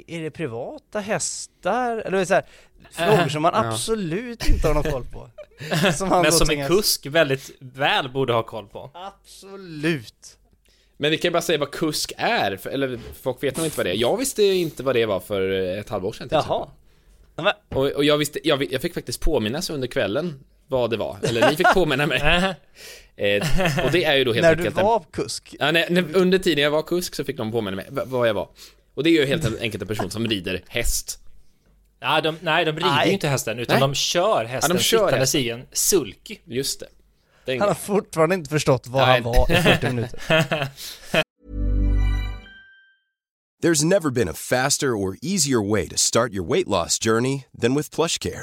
[0.06, 1.96] är, det privata hästar?
[1.96, 2.44] Eller så här,
[2.90, 3.68] frågor som man Ja.
[3.72, 5.30] absolut inte har någon koll på.
[5.94, 8.90] Som han Men som en kusk väldigt väl borde ha koll på.
[8.94, 10.38] Absolut.
[10.96, 13.76] Men vi kan ju bara säga vad kusk är, för, eller folk vet nog inte
[13.76, 13.96] vad det är.
[13.96, 16.68] Jag visste inte vad det var för ett halvår sedan till Jaha.
[17.68, 21.50] Och, och jag visste, jag, jag fick faktiskt påminnas under kvällen vad det var, eller
[21.50, 22.54] ni fick påminna mig.
[23.16, 23.42] Eh,
[23.84, 25.54] och det är ju då helt när du enkelt en- var kusk?
[25.58, 28.34] Ja, när, när, under tiden jag var kusk så fick de påminna mig vad jag
[28.34, 28.48] var.
[28.94, 31.18] Och det är ju helt enkelt en person som rider häst.
[32.00, 33.06] Ja, de, nej, de rider Nej.
[33.06, 33.80] ju inte hästen, utan Nej.
[33.80, 35.40] de kör hästen Ja, de kör sittandes hästen.
[35.40, 36.36] i en sulky.
[36.44, 36.86] Just det.
[37.44, 39.14] Den Han har fortfarande inte förstått vad Nej.
[39.14, 40.18] han var i 40 minuter.
[43.62, 47.74] There's never been a faster or easier way to start your weight loss journey than
[47.74, 48.42] with PlushCare.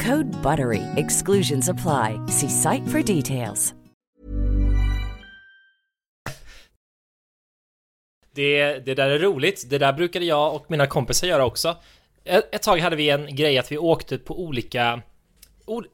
[0.00, 0.82] Code BUTTERY.
[0.96, 2.20] Exclusions apply.
[2.28, 3.74] See site for details.
[8.34, 11.76] Det, det där är roligt, det där brukade jag och mina kompisar göra också.
[12.24, 15.02] Ett, ett tag hade vi en grej att vi åkte på olika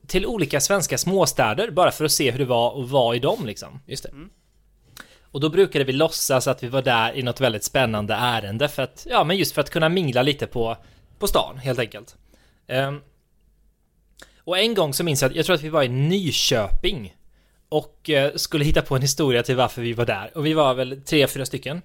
[0.07, 3.47] till olika svenska småstäder bara för att se hur det var att vara i dem
[3.47, 3.81] liksom.
[3.87, 4.11] Just det.
[5.23, 8.83] Och då brukade vi låtsas att vi var där i något väldigt spännande ärende för
[8.83, 10.77] att, ja men just för att kunna mingla lite på,
[11.19, 12.17] på stan helt enkelt.
[12.67, 13.01] Ehm,
[14.45, 17.17] och en gång så minns jag att, jag tror att vi var i Nyköping
[17.69, 20.31] och eh, skulle hitta på en historia till varför vi var där.
[20.35, 21.83] Och vi var väl tre, fyra stycken.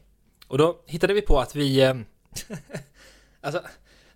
[0.47, 1.81] Och då hittade vi på att vi...
[1.81, 1.95] Eh,
[3.41, 3.61] alltså,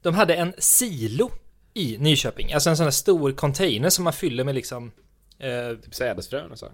[0.01, 1.31] de hade en silo
[1.73, 2.53] i Nyköping.
[2.53, 4.91] Alltså en sån här stor container som man fyller med liksom...
[5.39, 6.73] Eh, Typ sädesfrön och sånt.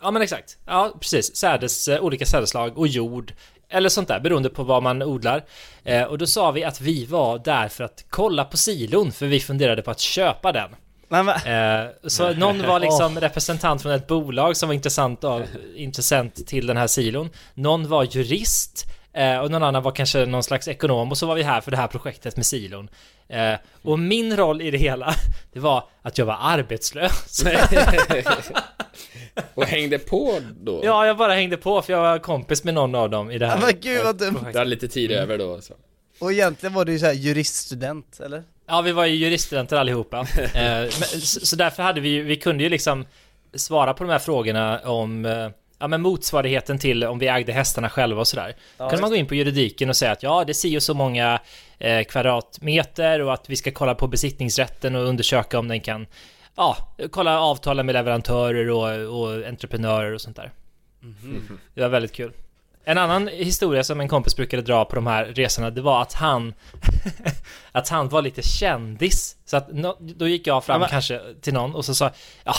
[0.00, 0.58] Ja men exakt.
[0.66, 1.36] Ja precis.
[1.36, 3.32] Sädes, eh, olika sädesslag och jord.
[3.68, 5.44] Eller sånt där beroende på vad man odlar.
[5.84, 9.26] Eh, och då sa vi att vi var där för att kolla på silon för
[9.26, 10.70] vi funderade på att köpa den.
[11.08, 15.42] Men, men, Eh, så någon var liksom representant från ett bolag som var intressant, av,
[15.76, 17.30] intressant till den här silon.
[17.54, 21.34] Någon var jurist eh, och någon annan var kanske någon slags ekonom och så var
[21.34, 22.88] vi här för det här projektet med silon.
[23.28, 25.14] Eh, och min roll i det hela,
[25.52, 27.44] det var att jag var arbetslös.
[29.54, 30.80] Och hängde på då?
[30.84, 33.46] Ja, jag bara hängde på för jag var kompis med någon av dem i det
[33.46, 33.60] här.
[33.60, 34.38] Men gud vad dumt!
[34.52, 35.74] Du hade lite tid över då så.
[36.18, 38.42] Och egentligen var du ju såhär juriststudent, eller?
[38.66, 40.20] Ja, vi var ju juriststudenter allihopa.
[40.54, 40.88] eh,
[41.20, 43.04] så, därför hade vi vi kunde ju liksom
[43.54, 45.48] svara på de här frågorna om eh,
[45.78, 48.56] Ja men motsvarigheten till om vi ägde hästarna själva och sådär.
[48.78, 50.94] Då kunde man gå in på juridiken och säga att ja, det ser ju så
[50.94, 51.40] många
[51.78, 56.06] eh, kvadratmeter och att vi ska kolla på besittningsrätten och undersöka om den kan
[56.56, 56.76] Ja,
[57.10, 60.52] kolla avtalen med leverantörer och, och entreprenörer och sånt där.
[61.74, 62.32] Det var väldigt kul.
[62.88, 66.12] En annan historia som en kompis brukade dra på de här resorna, det var att
[66.12, 66.54] han
[67.72, 69.36] Att han var lite kändis.
[69.44, 69.68] Så att
[69.98, 72.10] då gick jag fram Ja, kanske till någon och så sa
[72.44, 72.54] Ja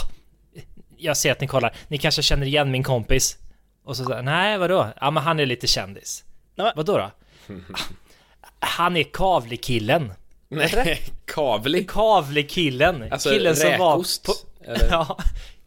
[0.98, 3.38] Jag ser att ni kollar, ni kanske känner igen min kompis
[3.84, 4.88] Och så sa nej vadå?
[5.02, 6.24] Ja men han är lite kändis
[6.56, 7.12] Ja, Vadå då?
[8.60, 10.14] Han är Kavli-killen
[10.50, 11.90] Nej, kavlig.
[11.90, 13.12] Kavli-killen!
[13.12, 14.26] Alltså killen som var räkost.
[14.26, 14.34] på,
[14.66, 14.88] eller?
[14.92, 15.18] Ja,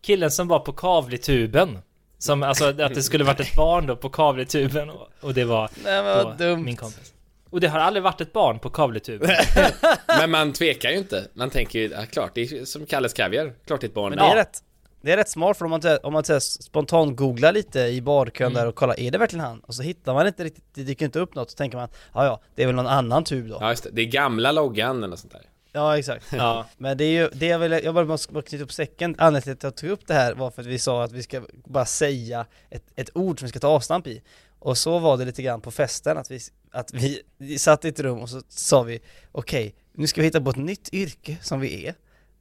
[0.02, 1.78] killen som var på Kavli-tuben
[2.20, 5.70] Som alltså att det skulle varit ett barn då på Kavli-tuben och, och det var
[5.84, 6.64] Nej men vad dumt!
[6.64, 7.12] min kompis
[7.50, 9.30] Och det har aldrig varit ett barn på Kavli-tuben
[10.18, 11.28] Men man tvekar ju inte.
[11.34, 13.52] Man tänker ju, ja, klart, det är som Kalles Kaviar.
[13.66, 14.10] Klart det är ett barn.
[14.10, 14.40] Men det är Ja.
[14.40, 14.58] rätt
[15.02, 18.66] Det är rätt smart för om man, om man spontant googlar lite i barkön där
[18.66, 19.60] och kollar, är det verkligen han?
[19.60, 22.24] Och så hittar man inte riktigt, det dyker inte upp något, så tänker man, ja
[22.24, 23.90] ja, det är väl någon annan tub då Ja, just det.
[23.92, 25.42] Det är gamla loggan eller sånt där.
[25.72, 26.26] Ja exakt.
[26.32, 29.14] Ja, Men det är ju, det jag vill, jag bara måste bara knyta upp säcken,
[29.18, 31.22] anledningen till att jag tog upp det här var för att vi sa att vi
[31.22, 34.22] ska bara säga ett, ett ord som vi ska ta avstamp i.
[34.58, 37.88] Och så var det lite grann på festen, att vi, att vi, vi satt i
[37.88, 39.00] ett rum och så sa vi
[39.32, 41.94] Okej, nu ska vi hitta på ett nytt yrke som vi är.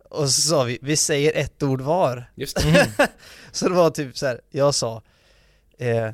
[0.09, 2.31] Och så sa vi, vi säger ett ord var.
[2.35, 3.09] Just det.
[3.51, 5.01] Så det var typ så här, jag sa
[5.77, 6.05] eh,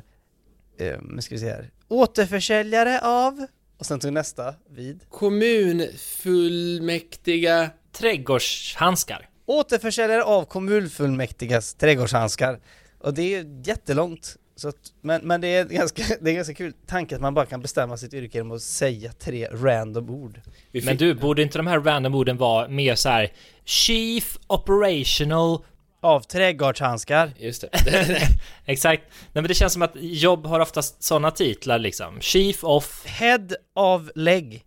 [0.78, 3.46] eh, ska vi se här Återförsäljare av
[3.78, 5.00] Och sen tog nästa vid.
[5.10, 7.70] Kommunfullmäktiga.
[7.92, 9.28] trädgårdshandskar.
[9.46, 12.60] Återförsäljare av kommunfullmäktigas trädgårdshandskar.
[12.98, 16.72] Och det är jättelångt så att, men, men det är ganska, det är ganska kul
[16.86, 20.40] tanke att man bara kan bestämma sitt yrke genom att säga tre random ord.
[20.84, 23.32] Men du, borde inte de här random orden vara mer så här
[23.64, 25.58] Chief Operational
[26.00, 27.32] Av trädgårdshandskar.
[27.38, 28.28] Just det.
[28.64, 29.02] Exakt.
[29.08, 32.20] Nej men det känns som att jobb har oftast sådana titlar liksom.
[32.20, 34.64] Chief of Head of leg.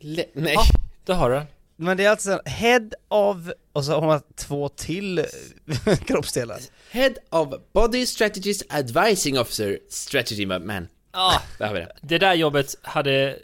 [0.00, 0.52] Le- nej.
[0.54, 0.62] Ja,
[1.04, 1.42] det har du.
[1.76, 3.36] Men det är alltså Head of
[3.72, 5.26] och så har man två till
[6.06, 6.58] kroppsdelar.
[6.90, 10.88] Head of Body Strategist Advising Officer Strategy Man.
[11.12, 11.42] Ja,
[12.02, 13.38] det där jobbet hade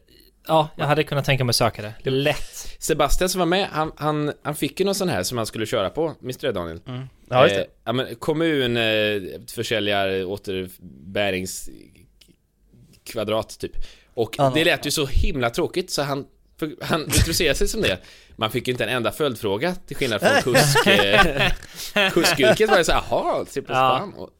[0.47, 3.93] Ja, jag hade kunnat tänka mig att söka det Lätt Sebastian som var med, han,
[3.97, 6.53] han, han fick ju någon sån här som han skulle köra på, Mr.
[6.53, 6.81] Daniel.
[7.29, 11.69] Ja just det Eh, ja men kommun, eh, försäljar, återbärings
[13.05, 13.73] kvadrat typ.
[14.15, 16.25] Och Ja, det lät ju så himla tråkigt så han,
[16.83, 17.99] han introducerade sig som det.
[18.37, 21.53] Man fick ju inte en enda följdfråga till skillnad från kusk, eh,
[22.13, 24.09] kuskyrket var det så här, jaha, se på Ja.
[24.17, 24.31] Och,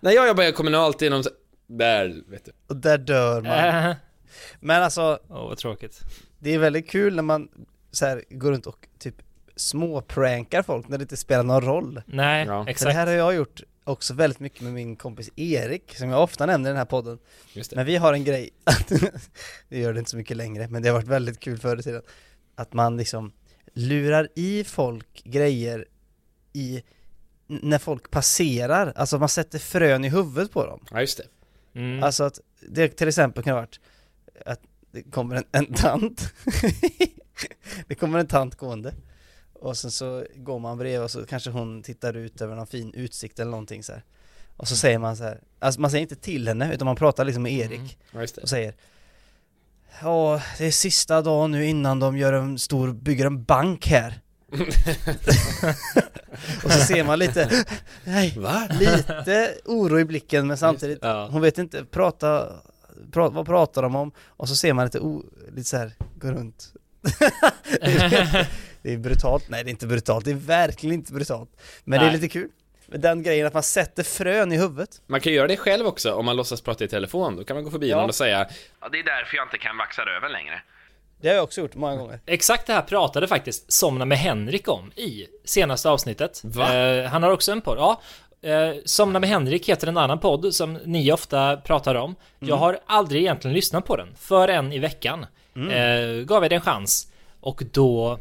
[0.00, 1.30] när jag jobbade kommunalt inom, så-
[1.66, 2.52] där, vet du.
[2.68, 3.94] Och där dör man
[4.60, 6.00] Men alltså vad tråkigt
[6.38, 7.48] Det är väldigt kul när man
[7.90, 9.14] så här, går runt och typ
[9.56, 12.58] småprankar folk när det inte spelar någon roll Nej, Ja.
[12.58, 16.08] För det exakt här har jag gjort också väldigt mycket med min kompis Erik, som
[16.10, 17.18] jag ofta nämner i den här podden
[17.52, 17.76] Just det.
[17.76, 18.50] Men vi har en grej,
[19.68, 21.82] det gör det inte så mycket längre, men det har varit väldigt kul förr i
[21.82, 22.02] tiden
[22.54, 23.32] Att man liksom
[23.72, 25.86] lurar i folk grejer
[26.52, 26.82] i
[27.46, 31.24] när folk passerar, alltså man sätter frön i huvudet på dem Ja, just det.
[31.80, 32.02] mm.
[32.02, 33.80] Alltså att det till exempel kan ha varit
[34.46, 34.60] att
[34.92, 36.32] det kommer en, en tant
[37.86, 38.94] Det kommer en tant gående
[39.52, 42.94] Och sen så går man bredvid och så kanske hon tittar ut över någon fin
[42.94, 44.04] utsikt eller någonting så här.
[44.56, 47.24] Och så säger man så här, alltså man säger inte till henne utan man pratar
[47.24, 48.38] liksom med Erik det.
[48.42, 48.74] och säger
[50.02, 54.20] Ja, det är sista dagen nu innan de gör en stor, bygger en bank här
[56.64, 57.64] Och så ser man lite,
[58.04, 58.68] nej, Va?
[58.70, 61.28] lite oro i blicken men samtidigt, Ja.
[61.32, 62.52] hon vet inte, prata,
[63.12, 64.12] pra, vad pratar de om?
[64.26, 66.72] Och så ser man lite, o, lite så här, gå runt
[68.82, 71.50] Det är brutalt, nej det är inte brutalt, det är verkligen inte brutalt
[71.84, 72.16] Men det är Nej.
[72.20, 72.48] lite kul
[72.86, 76.12] med den grejen att man sätter frön i huvudet Man kan göra det själv också
[76.14, 77.36] om man låtsas prata i telefon.
[77.36, 77.96] Då kan man gå förbi Ja.
[77.96, 78.46] någon och säga
[78.80, 80.62] Ja, det är därför jag inte kan vaxa röven längre.
[81.20, 84.68] Det har jag också gjort många gånger Exakt det här pratade faktiskt Somna med Henrik
[84.68, 86.40] om i senaste avsnittet.
[86.44, 86.74] Va?
[86.76, 87.78] Eh, han har också en podd.
[87.78, 88.02] Ja,
[88.42, 92.14] eh, Somna med Henrik heter en annan podd som ni ofta pratar om.
[92.38, 95.26] Jag har aldrig egentligen lyssnat på den förrän i veckan.
[95.70, 98.18] Eh, gav jag det en chans och då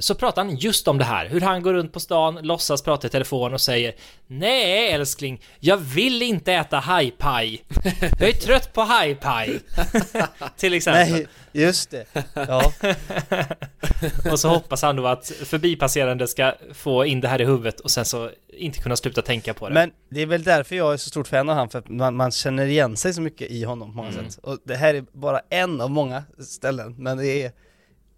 [0.00, 3.06] så pratar han just om det här, hur han går runt på stan, låtsas prata
[3.06, 3.94] i telefon och säger
[4.26, 7.64] Nej älskling, jag vill inte äta hajpaj.
[8.20, 9.60] Jag är trött på hajpaj.
[10.56, 11.12] Till exempel.
[11.12, 12.04] Nej, just det.
[12.34, 12.72] Ja,
[14.32, 17.90] Och så hoppas han då att förbipasserande ska få in det här i huvudet och
[17.90, 19.74] sen så inte kunna sluta tänka på det.
[19.74, 22.16] men det är väl därför jag är så stort fan av han, för att man,
[22.16, 24.30] man känner igen sig så mycket i honom på många Mm.
[24.30, 24.44] sätt.
[24.44, 27.52] Och det här är bara en av många ställen, men det är,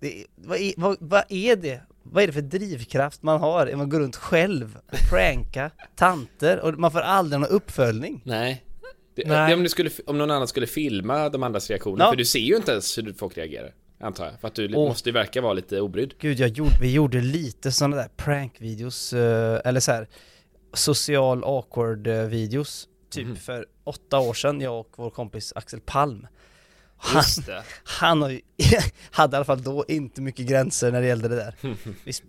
[0.05, 1.81] det vad, är vad, vad är det?
[2.03, 3.73] Vad är det för drivkraft man har?
[3.77, 8.23] Man går runt själv och pranka tanter och man får aldrig någon uppföljning?
[8.25, 8.65] Nej.
[9.17, 9.55] Det, Nej.
[9.55, 12.11] Om, du skulle, om någon annan skulle filma de andras reaktioner, Ja.
[12.11, 13.75] för du ser ju inte ens hur folk reagerar.
[14.01, 14.41] Antar jag.
[14.41, 14.89] För att du Åh.
[14.89, 16.15] måste ju verka vara lite obrydd.
[16.19, 20.09] Gud, jag gjorde, vi gjorde lite sådana där prankvideos, eh, eller så här
[20.73, 23.37] social awkward eh, videos, typ Mhm.
[23.37, 26.27] för åtta år sedan, jag och vår kompis Axel Palm.
[26.97, 27.25] Han,
[27.85, 28.41] han har ju,
[29.11, 31.55] hade i alla fall då inte mycket gränser när det gällde det där.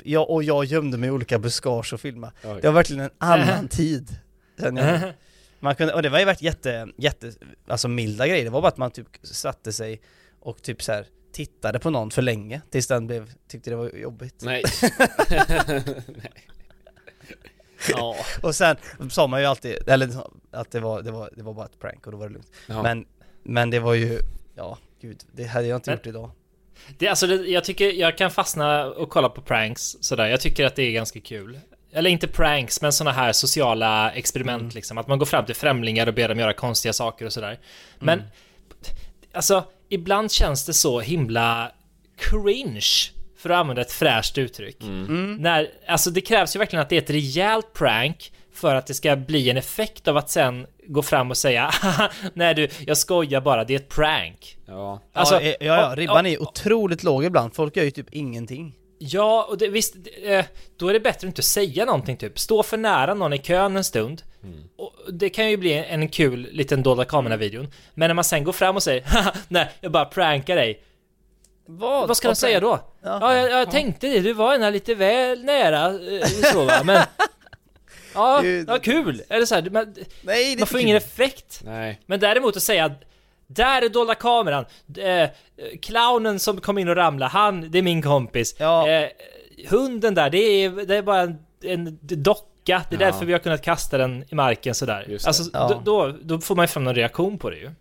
[0.04, 2.32] Jag, och jag gömde mig i olika buskage och filma.
[2.43, 2.60] Oj.
[2.62, 4.17] Det var verkligen en annan tid.
[4.56, 5.13] jag.
[5.60, 7.32] Man kunde, och det var ju varit jätte, jätte,
[7.67, 8.43] alltså milda grejer.
[8.43, 10.01] Det var bara att man typ satte sig
[10.39, 13.89] och typ så här tittade på någon för länge tills den blev, tyckte det var
[13.89, 14.41] jobbigt.
[14.41, 14.63] Nej.
[17.89, 18.15] Ja.
[18.41, 18.75] Och sen
[19.10, 20.10] sa man ju alltid, eller
[20.51, 22.51] att det var, det var, det var bara ett prank och då var det lugnt.
[22.67, 22.84] Ja.
[22.84, 23.06] Men,
[23.43, 24.19] men det var ju,
[24.56, 26.32] ja gud, det hade jag inte Men- gjort idag.
[26.98, 30.26] Det, alltså, det, jag tycker jag kan fastna och kolla på pranks sådär.
[30.28, 31.60] Jag tycker att det är ganska kul.
[31.91, 34.98] Eller inte pranks, men såna här sociala experiment liksom.
[34.98, 37.60] Att man går fram till främlingar och ber dem göra konstiga saker och sådär.
[38.00, 38.22] Men,
[39.34, 41.72] alltså, ibland känns det så himla
[42.18, 44.78] cringe, för att använda ett fräscht uttryck.
[45.39, 48.94] När, alltså det krävs ju verkligen att det är ett rejält prank för att det
[48.94, 52.98] ska bli en effekt av att sen gå fram och säga "Haha, Nej du, jag
[52.98, 54.58] skojar bara, det är ett prank.
[54.68, 55.02] Ja.
[55.13, 58.76] Alltså, ja, ja, ja, ribban ja, är otroligt låg ibland, folk gör ju typ ingenting.
[59.00, 60.46] Ja, och det, visst, eh,
[60.80, 62.39] då är det bättre att inte säga någonting typ.
[62.39, 64.22] Stå för nära någon i kön en stund.
[64.78, 67.68] Och det kan ju bli en kul liten dolda kamera-videon.
[67.94, 70.82] Men när man sen går fram och säger Haha, nej, jag bara prankar dig.
[71.68, 72.08] Vad?
[72.08, 72.80] Vad ska de säga då?
[73.04, 73.18] Ja.
[73.22, 77.02] Ja, jag, jag tänkte det, du var ena lite väl nära eh, så va, men...
[78.15, 78.69] Ja, Gud.
[78.69, 79.21] ja kul!
[79.30, 81.08] Eller så här, man, Nej, det man får ingen kul.
[81.08, 81.62] effekt.
[81.65, 82.01] Nej.
[82.06, 82.91] Men däremot att säga
[83.47, 84.65] där är dolda kameran.
[84.97, 85.30] Eh,
[85.82, 88.56] clownen som kom in och ramlade, han, det är min kompis.
[88.60, 88.89] Ja.
[88.89, 89.10] Eh,
[89.69, 92.41] hunden där, det är, det är bara en, en docka.
[92.65, 93.06] Det är Ja.
[93.06, 95.06] därför vi har kunnat kasta den i marken sådär.
[95.08, 95.30] Just det.
[95.30, 95.82] Alltså, Ja.
[95.86, 97.71] då, då, då får man ju fram någon reaktion på det ju.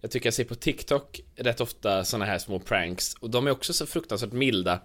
[0.00, 3.50] Jag tycker jag ser på TikTok rätt ofta såna här små pranks och de är
[3.50, 4.78] också så fruktansvärt milda.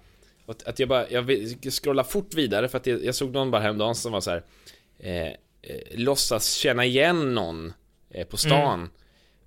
[0.51, 3.51] Att att jag bara, jag vill scrolla fort vidare för att jag, jag såg någon
[3.51, 4.43] bara häromdagen som var så här.
[4.99, 5.33] Eh, eh,
[5.91, 7.73] låtsas känna igen någon
[8.13, 8.89] eh, på stan.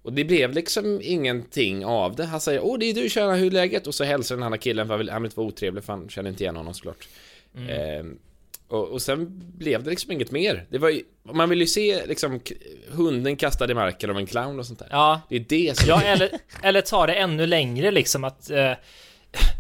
[0.03, 2.25] Och det blev liksom ingenting av det.
[2.25, 3.87] Han säger åh det är du tjena, hur är läget?
[3.87, 5.93] Och så hälsar den andra killen för han vill, han vill inte vara otrevlig för
[5.93, 7.09] han känner inte igen honom såklart.
[7.69, 8.05] Eh,
[8.69, 10.67] och, och sen blev det liksom inget mer.
[10.71, 12.41] Det var ju, man vill ju se liksom
[12.91, 14.89] hunden kastad i marken av en clown och sånt där.
[14.91, 16.31] Ja, Det är det som ja eller,
[16.63, 18.73] eller ta det ännu längre liksom att eh,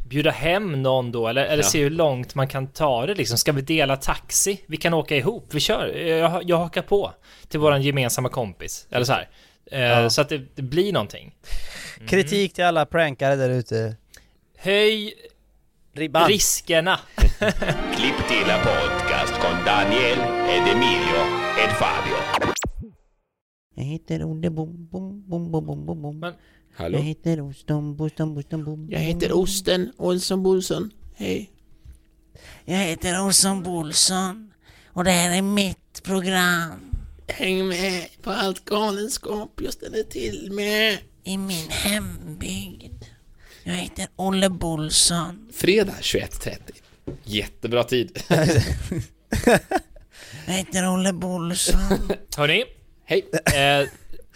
[0.09, 1.69] bjuda hem någon då, eller, eller Ja.
[1.69, 3.39] se hur långt man kan ta det liksom.
[3.39, 4.61] Ska vi dela taxi?
[4.67, 5.87] Vi kan åka ihop, vi kör.
[5.97, 7.13] Jag, jag hakar på
[7.49, 8.87] till våran gemensamma kompis.
[8.91, 9.29] Eller så här.
[9.71, 10.11] Eh, Ja.
[10.11, 11.35] Så att det, det blir någonting.
[12.09, 13.97] Kritik till alla prankare där ute.
[14.59, 15.15] Höj
[15.95, 16.29] Ribban.
[16.29, 17.01] riskerna.
[17.97, 21.21] Klipp till la podcast con Daniel ed Emilio
[21.65, 22.17] ed Fabio.
[23.75, 26.19] Jag heter Olle Bom Bom Bom Bom Bom Bom Bom.
[26.19, 26.35] Men-
[26.77, 26.99] Hallå?
[26.99, 30.91] Jag heter Ostom Bostom Bostom Bom Jag heter Osten Olsson Bolsson.
[31.17, 31.51] Hej.
[32.65, 34.53] Jag heter Olsson Bolsson
[34.87, 36.91] och det här är mitt program
[37.29, 40.99] Häng med på allt galenskap jag ställer till med.
[41.25, 43.05] i min hembygd.
[43.65, 45.49] Jag heter Olle Bolsson.
[45.55, 46.59] Fredag 21.30.
[47.25, 48.19] Jättebra tid.
[50.47, 51.81] Jag heter Olle Bolsson.
[52.37, 52.65] Hörni,
[53.05, 53.25] Hej.
[53.55, 53.89] eh,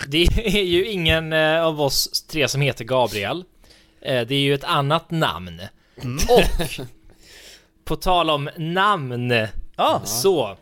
[0.07, 3.45] det är ju ingen eh, av oss tre som heter Gabriel.
[4.01, 5.61] Eh, det är ju ett annat namn.
[6.29, 6.81] Och
[7.85, 10.03] på tal om namn Ja.
[10.05, 10.57] så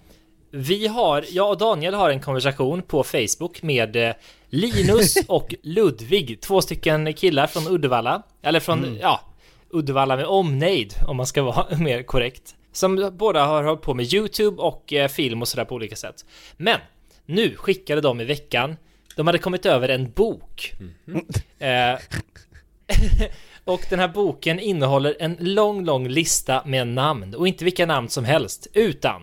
[0.50, 4.14] vi har, jag och Daniel har en konversation på Facebook med eh,
[4.48, 9.20] Linus och Ludvig, två stycken killar från Uddevalla, eller från, ja,
[9.70, 12.54] Uddevalla med omnejd om man ska vara mer korrekt.
[12.72, 16.24] Som båda har hållit på med YouTube och film och sådär på olika sätt.
[16.56, 16.78] Men
[17.26, 18.76] nu skickade de i veckan,
[19.16, 20.74] de hade kommit över en bok.
[21.58, 21.98] Eh,
[23.64, 28.08] och den här boken innehåller en lång, lång lista med namn och inte vilka namn
[28.08, 29.22] som helst, utan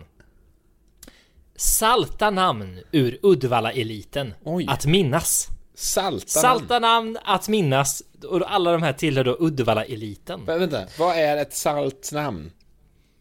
[1.56, 4.34] salta namn ur Uddevalla-eliten
[4.68, 5.48] att minnas.
[5.76, 10.40] Salta Salta namn att minnas och alla de här tillhör då Uddevalla-eliten.
[10.46, 10.60] namn.
[10.60, 12.52] Vänta, vad är ett salt namn?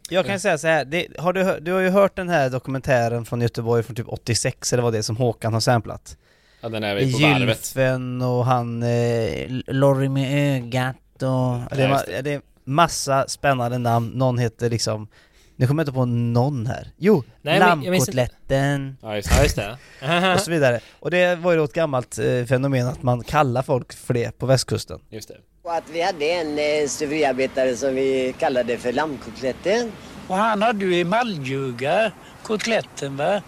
[0.08, 3.24] Jag kan säga så här, det, har du, du har ju hört den här dokumentären
[3.24, 6.16] från Göteborg från typ 86 eller vad det är som Håkan har samplat.
[6.62, 7.58] Ja, den är vi på varvet.
[7.76, 8.82] Gylfen och han...
[8.82, 11.76] Eh, Lorry med ögat och...
[11.76, 12.22] det, är, det.
[12.22, 15.08] det är massa spännande namn, någon heter liksom...
[15.56, 16.88] Nu kommer jag inte på någon här.
[16.96, 19.76] Jo, Nej, lammkotletten Ja, just Ja, just det.
[20.34, 20.80] och så vidare.
[21.00, 24.38] Och det var ju då ett gammalt eh, fenomen att man kallar folk för det
[24.38, 25.00] på västkusten.
[25.10, 25.36] Just det.
[25.62, 29.92] Och att vi hade en eh, stuveriarbetare som vi kallade för lammkotletten.
[30.28, 33.42] Och han hade ju emaljuga, kotletten va?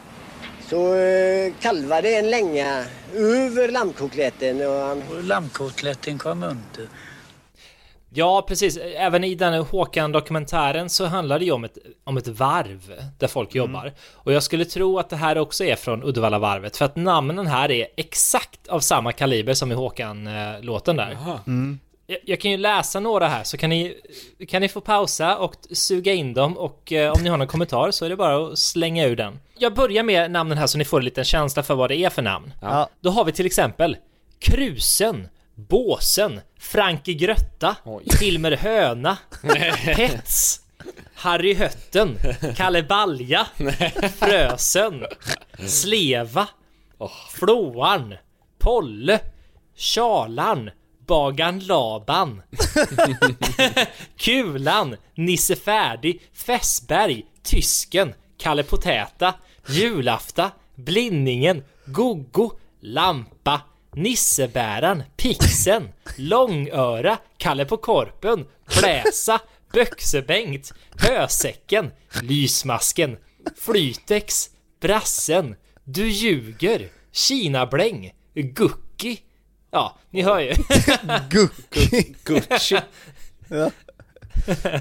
[0.69, 2.85] Så eh, kalvade en länga
[3.15, 6.89] över lammkotletten och han Och lammkotletten kom under.
[8.17, 8.77] Ja, precis.
[8.97, 13.27] Även i den här Håkan-dokumentären så handlar det ju om ett, om ett varv där
[13.29, 13.93] folk jobbar.
[14.13, 17.71] Och jag skulle tro att det här också är från Uddevallavarvet, för att namnen här
[17.71, 21.19] är exakt av samma kaliber som i Håkan-låten där.
[22.07, 23.97] Jag, jag kan ju läsa några här, så kan ni,
[24.49, 27.91] kan ni få pausa och suga in dem och eh, om ni har någon kommentar
[27.91, 29.41] så är det bara att slänga ur den.
[29.59, 32.11] Jag börjar med namnen här så ni får en liten känsla för vad det är
[32.11, 32.55] för namn.
[32.61, 32.89] Ja.
[33.01, 33.97] Då har vi till exempel
[34.39, 37.77] Krusen, Båsen, Frankie Grötta,
[38.21, 39.19] Hilmer Höna,
[39.85, 40.61] Pets,
[41.15, 42.19] Harry Hötten,
[42.57, 43.47] Kalle Balja,
[44.19, 45.05] Frösen,
[45.67, 46.49] Sleva,
[47.31, 48.15] Flåan,
[48.59, 49.21] Polle,
[49.77, 50.71] Charlan,
[51.07, 52.43] Bagan Laban,
[54.17, 59.35] Kulan, Nisse Färdig, Fässberg, Tysken, Kalle Potäta,
[59.69, 63.61] Julafta, Blinningen, Goggo, Lampa,
[63.95, 69.41] Nissebäran, Pixen, Långöra, Kalle på Korpen, Pläsa,
[69.73, 71.91] Böxebengt, Hösäcken,
[72.23, 73.17] Lysmasken,
[73.57, 74.51] Flytex,
[74.81, 79.21] Brassen, Du ljuger, Kinabläng, Gucki.
[79.75, 80.53] Ja, ni hör ju.
[81.31, 82.15] Gucci.
[82.25, 82.79] Gucci.
[83.49, 83.71] ja.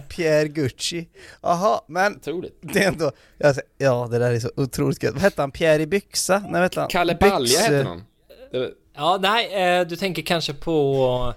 [0.09, 1.07] Pierre Gucci.
[1.41, 2.59] Jaha, men Otroligt.
[2.61, 3.11] det är ändå...
[3.37, 5.13] jag sä- Ja, det där är så otroligt gött.
[5.13, 5.51] Vad hette han?
[5.51, 6.43] Pierre i byxa?
[6.49, 6.87] Nej, vad han?
[6.87, 8.03] Kalle Balja Byx- hette någon.
[8.53, 11.33] Var- Ja, nej, eh, du tänker kanske på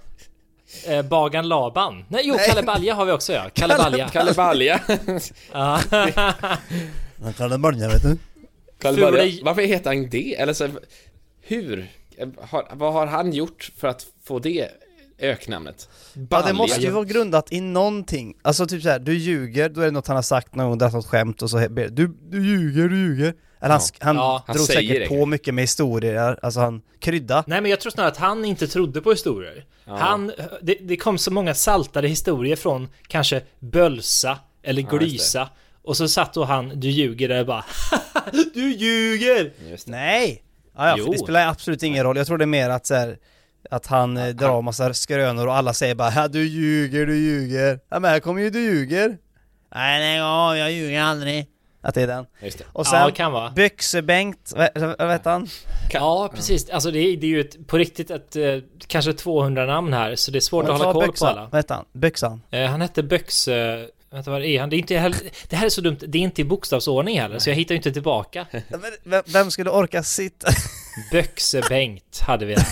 [0.87, 2.05] eh, Bagan Laban.
[2.09, 3.51] Nej, jo, Kalle Balja har vi också ja.
[3.55, 4.09] Kalle Balja.
[4.09, 4.81] Kalle Balja.
[5.53, 5.81] Ja.
[7.23, 8.19] Han Kalle Balja, vet du.
[8.79, 9.45] Kalle Balja.
[9.45, 10.35] Varför heter han det?
[10.35, 10.69] Eller så,
[11.43, 11.89] hur?
[12.41, 14.69] Har, vad har han gjort för att få det
[15.19, 15.89] öknamnet?
[16.31, 18.37] Ja, det måste ju vara grundat i någonting.
[18.43, 20.85] Alltså typ såhär, du ljuger, då är det något han har sagt någon gång, det
[20.85, 23.35] är något skämt och så ber- du, du ljuger, du ljuger.
[23.61, 24.05] Eller han, Ja.
[24.07, 25.09] han Ja, han drog säkert det.
[25.09, 27.45] på mycket med historier, alltså han krydda.
[27.47, 29.65] Nej, men jag tror snarare att han inte trodde på historier.
[29.85, 34.83] Han, det, det kom så många saltade historier från kanske Bölsa eller.
[34.83, 35.49] Glysa.
[35.83, 37.65] Och så satt då han, du ljuger där och bara
[38.55, 39.53] Du ljuger!
[39.87, 40.43] Nej!
[40.77, 41.13] Ja, ja, för Jo.
[41.13, 43.19] det spelar absolut ingen roll, jag tror det är mer att så här,
[43.71, 47.81] att han eh, drar massa skrönor och alla säger bara ja, du ljuger, du ljuger.
[47.89, 49.19] Ja men här kommer ju du ljuger.
[49.75, 51.47] Nej, nej, ja, jag ljuger aldrig.
[51.83, 52.27] Att det är den.
[52.43, 52.65] Just det.
[52.73, 53.51] Och Ja, sen det kan vara.
[53.51, 54.53] Byxebengt,
[54.99, 55.49] vad vet han?
[55.93, 56.71] Ja, precis.
[56.71, 58.45] Alltså det är, det är ju ett, på riktigt ett, eh,
[58.87, 61.49] kanske 200 namn här, så det är svårt att hålla koll på alla.
[61.53, 61.85] Vad heter han?
[61.93, 62.43] Byxan?
[62.51, 63.49] Eh, han hette Böx...
[64.17, 64.71] Vänta, vad är han?
[64.71, 67.39] Det är inte heller, Det här är så dumt, det är inte i bokstavsordning heller,
[67.39, 68.47] så jag hittar ju inte tillbaka.
[68.53, 70.49] Ja, men Vem, skulle orka sitta?
[71.13, 72.67] Böxe-Bengt hade vi där.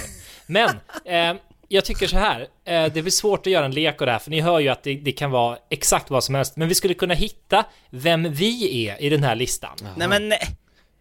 [0.47, 0.71] Men,
[1.05, 2.41] eh, jag tycker så här.
[2.65, 4.69] Eh, det blir svårt att göra en lek av det här, för ni hör ju
[4.69, 6.57] att det, det kan vara exakt vad som helst.
[6.57, 9.77] Men vi skulle kunna hitta vem vi är i den här listan.
[9.97, 10.49] Nej men nej!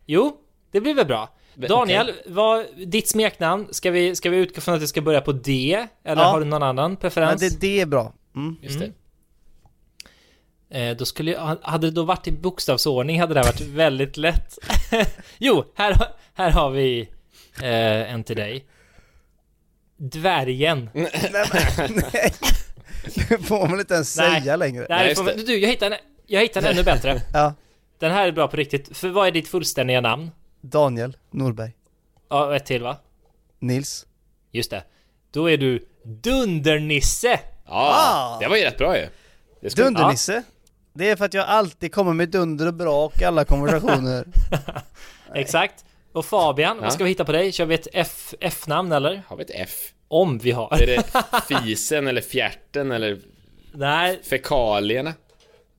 [0.06, 0.38] Jo,
[0.72, 1.30] det blir väl bra.
[1.56, 5.32] Daniel, vad, ditt smeknamn, ska vi, ska vi utgå från att det ska börja på
[5.32, 5.88] D?
[6.04, 6.28] Eller Ja.
[6.28, 7.42] har du någon annan preferens?
[7.42, 8.14] det, det är bra.
[8.36, 8.56] Mm.
[8.62, 8.92] Just det.
[10.74, 14.18] Eh, då skulle jag, hade det då varit i bokstavsordning hade det här varit väldigt
[14.18, 14.58] lätt.
[15.38, 17.02] jo, här, har- här har vi
[17.62, 18.66] eh, en till dig.
[19.98, 20.90] Dvärgen.
[20.94, 21.12] Nej
[22.14, 22.34] nej!
[23.30, 24.42] Det får man inte ens Nej.
[24.42, 24.86] säga längre.
[24.90, 27.22] Nej, får, du, jag hittade en, jag hittade en ännu bättre.
[27.34, 27.54] Ja,
[28.00, 28.98] Den här är bra på riktigt.
[28.98, 30.32] För vad är ditt fullständiga namn?
[30.62, 31.72] Daniel Norberg.
[32.30, 32.98] Ja, ett till va?
[33.60, 34.06] Nils.
[34.52, 34.84] Just det.
[35.32, 37.40] Då är du Dundernisse!
[37.66, 39.08] Ja, det var ju rätt bra ju.
[39.70, 40.44] Skulle- Dundernisse.
[40.94, 44.28] Det är för att jag alltid kommer med dunder och brak i alla konversationer.
[45.36, 45.86] Exakt.
[46.12, 46.84] Och Fabian, Ja.
[46.84, 47.52] vad ska vi hitta på dig?
[47.52, 49.24] Kör vi ett F, F-namn eller?
[49.28, 49.70] Har vi ett F?
[50.08, 50.74] Om vi har.
[50.82, 51.04] Är det
[51.66, 53.20] fisen eller fjärten eller
[53.74, 55.14] Nej, fekalierna?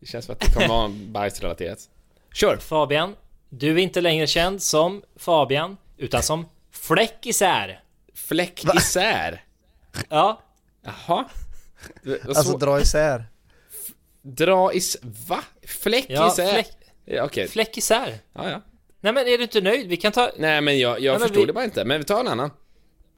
[0.01, 1.79] Det känns som att det kommer vara bajsrelaterat.
[2.33, 2.57] Kör!
[2.57, 3.17] Fabian.
[3.49, 7.81] Du är inte längre känd som Fabian, utan som Fläckisär.
[8.15, 9.43] Fläck isär.
[10.09, 10.43] Ja,
[10.83, 11.25] Jaha.
[12.29, 13.25] Alltså dra isär.
[14.27, 14.97] Dra is...
[15.29, 15.45] Va?
[15.67, 16.53] Fläck ja isär?
[16.53, 16.69] fläck,
[17.05, 17.49] Ja, Okej.
[17.49, 18.15] Fläckisär.
[18.35, 18.61] Ja, ja.
[19.01, 19.89] Nej men är du inte nöjd?
[19.89, 20.31] Vi kan ta...
[20.39, 21.85] Nej men jag, jag Ja, men förstod vi- det bara inte.
[21.85, 22.51] Men vi tar en annan.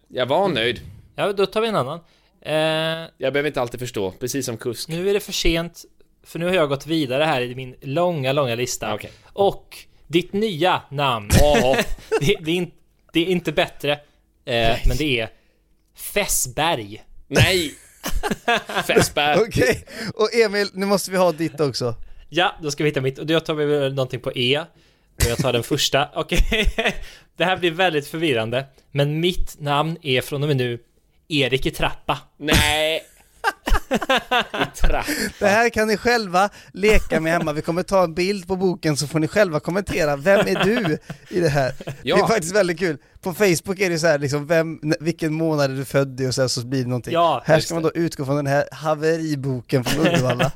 [0.08, 0.80] Jag var nöjd.
[1.16, 2.00] Ja, då tar vi en annan.
[2.40, 2.54] Eh,
[3.18, 4.88] Jag behöver inte alltid förstå, precis som kusk.
[4.88, 5.84] nu är det för sent,
[6.24, 8.94] för nu har jag gått vidare här i min långa, långa lista.
[8.94, 9.10] Okej.
[9.32, 11.76] Och ditt nya namn, Åh,
[12.20, 12.70] det, det, är in,
[13.12, 13.92] det är inte bättre,
[14.44, 15.30] eh, men det är
[16.14, 17.02] Fessberg.
[17.26, 17.74] nej!
[18.86, 19.40] Fässbär.
[19.40, 19.84] Okej,
[20.14, 21.94] och Emil, nu måste vi ha ditt också.
[22.28, 23.18] Ja, då ska vi hitta mitt.
[23.18, 24.64] Och då tar vi väl någonting på E.
[25.16, 26.08] Och jag tar den första.
[26.14, 26.74] Okej.
[27.36, 28.66] Det här blir väldigt förvirrande.
[28.90, 30.78] Men mitt namn är från och med nu
[31.28, 32.18] Erik i trappa.
[32.36, 33.02] Nej!
[35.38, 38.96] Det här kan ni själva leka med hemma, vi kommer ta en bild på boken
[38.96, 41.72] så får ni själva kommentera, vem är du i det här?
[42.02, 42.16] Ja.
[42.16, 42.98] Det är faktiskt väldigt kul.
[43.20, 46.34] På Facebook är det så här liksom, vem, vilken månad är du född i och
[46.34, 47.12] sen så blir det någonting.
[47.12, 50.52] Ja, här ska man då utgå från den här haveriboken från Uddevalla.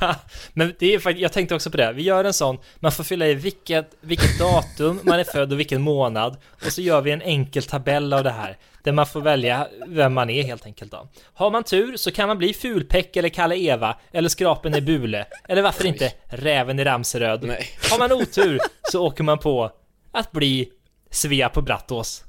[0.52, 1.92] Men det är faktiskt, jag tänkte också på det.
[1.92, 5.58] Vi gör en sån, man får fylla i vilket, vilket datum man är född och
[5.58, 6.36] vilken månad.
[6.66, 8.58] Och så gör vi en enkel tabell av det här.
[8.86, 11.08] Där man får välja vem man är helt enkelt då.
[11.34, 15.26] Har man tur så kan man bli Fulpeck eller Kalle Eva, eller Skrapen i Bule,
[15.48, 17.42] eller varför inte Räven i Ramseröd.
[17.42, 17.68] Nej.
[17.90, 18.60] Har man otur
[18.92, 19.70] så åker man på
[20.12, 20.70] att bli
[21.10, 22.24] Svea på Brattås.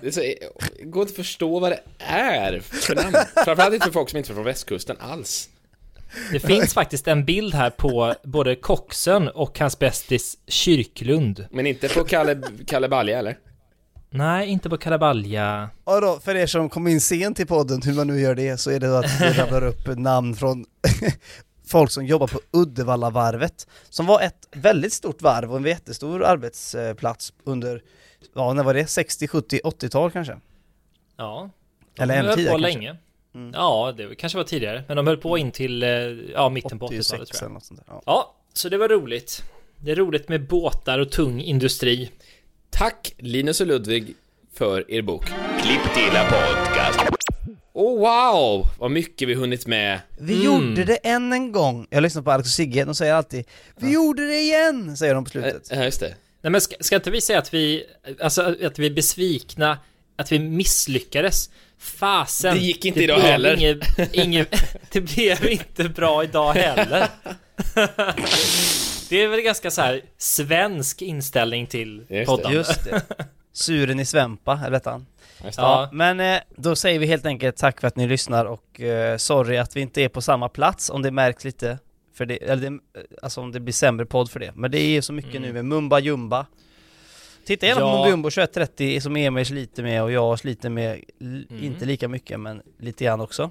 [0.00, 0.20] Det så,
[0.82, 3.16] går inte att förstå vad det är för namn.
[3.44, 5.48] Framförallt inte för folk som inte är från västkusten alls.
[6.32, 11.46] Det finns faktiskt en bild här på både Koxön och hans bästis Kyrklund.
[11.50, 13.36] Men inte på Kalle, Kalle Balja eller?
[14.10, 15.70] Nej, inte på Kalabalja.
[15.84, 18.56] Och då, för er som kom in sent i podden, hur man nu gör det,
[18.56, 20.64] så är det att vi rabblar upp namn från
[21.66, 27.32] folk som jobbar på Uddevallavarvet, som var ett väldigt stort varv och en jättestor arbetsplats
[27.44, 27.82] under,
[28.34, 28.86] ja när var det?
[28.86, 30.36] 60, 70, 80-tal kanske?
[31.16, 31.50] Ja.
[31.98, 32.78] Eller ännu tidigare på kanske.
[32.78, 32.96] länge.
[33.52, 34.84] Ja, det kanske var tidigare.
[34.88, 37.54] Men de höll på in till, eh, ja, mitten på 80-talet 86 tror eller jag.
[37.54, 37.94] något sånt där.
[37.94, 38.02] Ja.
[38.06, 39.42] Ja, så det var roligt.
[39.76, 42.10] Det är roligt med båtar och tung industri.
[42.70, 44.14] Tack Linus och Ludvig
[44.54, 45.24] för er bok.
[45.62, 47.00] Klipp till podcast.
[47.72, 48.68] Oh wow!
[48.78, 50.00] Vad mycket vi hunnit med.
[50.18, 51.86] Vi gjorde det än en gång!
[51.90, 53.44] Jag lyssnar på Alex och Sigge, de säger alltid
[53.76, 54.96] Vi gjorde det igen!
[54.96, 55.68] Säger de på slutet.
[55.70, 56.14] Ja, just det.
[56.42, 57.84] Nej men ska, ska inte vi säga att vi,
[58.20, 59.78] alltså att vi är besvikna,
[60.16, 61.50] att vi misslyckades?
[61.78, 62.54] Fasen!
[62.54, 63.56] Det gick inte idag blev heller.
[63.56, 67.08] Inget, inget, det blev inte bra idag heller.
[69.10, 72.24] det är väl ganska så här svensk inställning till Just det.
[72.26, 72.52] podden.
[72.52, 73.02] Just det.
[73.52, 75.06] Suren i Svempa, eller han.
[75.42, 75.54] Det.
[75.56, 79.16] Ja, men eh, då säger vi helt enkelt tack för att ni lyssnar och eh,
[79.16, 81.78] sorry att vi inte är på samma plats om det märks lite
[82.14, 82.78] för det, eller det,
[83.22, 84.52] alltså om det blir sämre podd för det.
[84.54, 86.46] Men det är ju så mycket nu med Mumba Jumba.
[87.46, 87.92] Titta gärna på Ja.
[87.94, 92.40] Mumba Jumbo 2130 som Emil sliter med och jag sliter med, l- inte lika mycket
[92.40, 93.50] men lite grann också.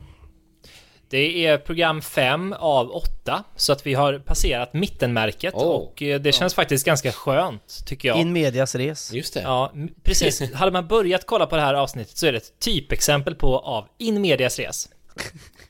[1.09, 5.61] Det är program 5 av 8, så att vi har passerat mittenmärket Oh.
[5.63, 8.17] och eh, det känns faktiskt ganska skönt, tycker jag.
[8.17, 9.13] In medias res.
[9.13, 9.41] Just det.
[9.41, 9.71] Ja,
[10.03, 10.53] precis.
[10.53, 13.87] Hade man börjat kolla på det här avsnittet så är det ett typexempel på av
[13.97, 14.89] in medias res.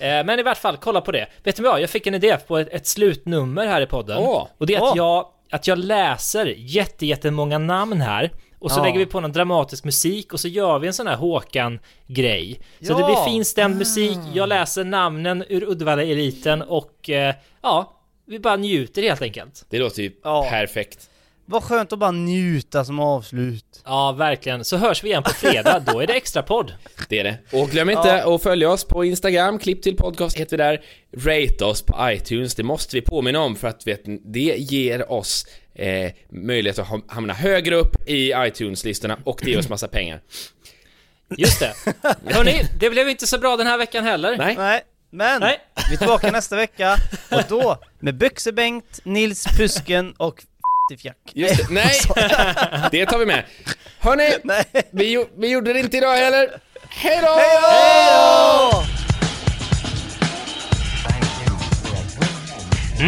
[0.00, 1.26] Eh, Men i vart fall, kolla på det.
[1.44, 1.80] Vet du vad?
[1.80, 4.18] Jag fick en idé på ett, ett slutnummer här i podden.
[4.18, 4.46] Åh.
[4.58, 4.92] och det är att, Åh.
[4.96, 8.30] jag, att jag läser jätte, jättemånga namn här.
[8.60, 8.84] Och så Ja.
[8.84, 12.60] lägger vi på någon dramatisk musik och så gör vi en sån här Håkan-grej.
[12.80, 12.98] Så Ja.
[12.98, 17.92] det blir finstämd musik, jag läser namnen ur Uddevalla-eliten och eh, ja,
[18.26, 19.64] vi bara njuter helt enkelt.
[19.70, 20.46] Det låter ju Ja.
[20.50, 21.06] perfekt.
[21.46, 23.82] Vad skönt att bara njuta som avslut.
[23.84, 24.64] Ja, verkligen.
[24.64, 26.72] Så hörs vi igen på fredag, då är det extra podd.
[27.08, 27.38] Det är det.
[27.52, 30.80] Och glöm inte att följa oss på Instagram, klipp till podcast heter vi där.
[31.16, 35.46] Rate oss på iTunes, det måste vi påminna om för att vet, det ger oss
[35.80, 40.20] eh, möjlighet att ha- hamna högre upp i iTunes-listorna och det ger oss massa pengar.
[41.36, 41.74] Just det.
[42.34, 44.36] Hörni, det blev inte så bra den här veckan heller.
[44.36, 44.54] Nej?
[44.58, 45.58] Nej, men Nej.
[45.88, 46.96] vi är tillbaka nästa vecka
[47.30, 50.44] och då med Byxebengt, Nils Pusken och
[51.02, 51.16] Fjäck.
[51.32, 51.74] Just det.
[51.74, 52.00] Nej!
[52.90, 53.44] Det tar vi med.
[53.98, 54.64] Hörni, Nej.
[54.90, 56.60] vi, vi gjorde det inte idag heller.
[56.88, 57.28] Hej då!
[57.28, 58.84] Hejdå!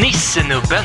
[0.03, 0.85] Nissenubben,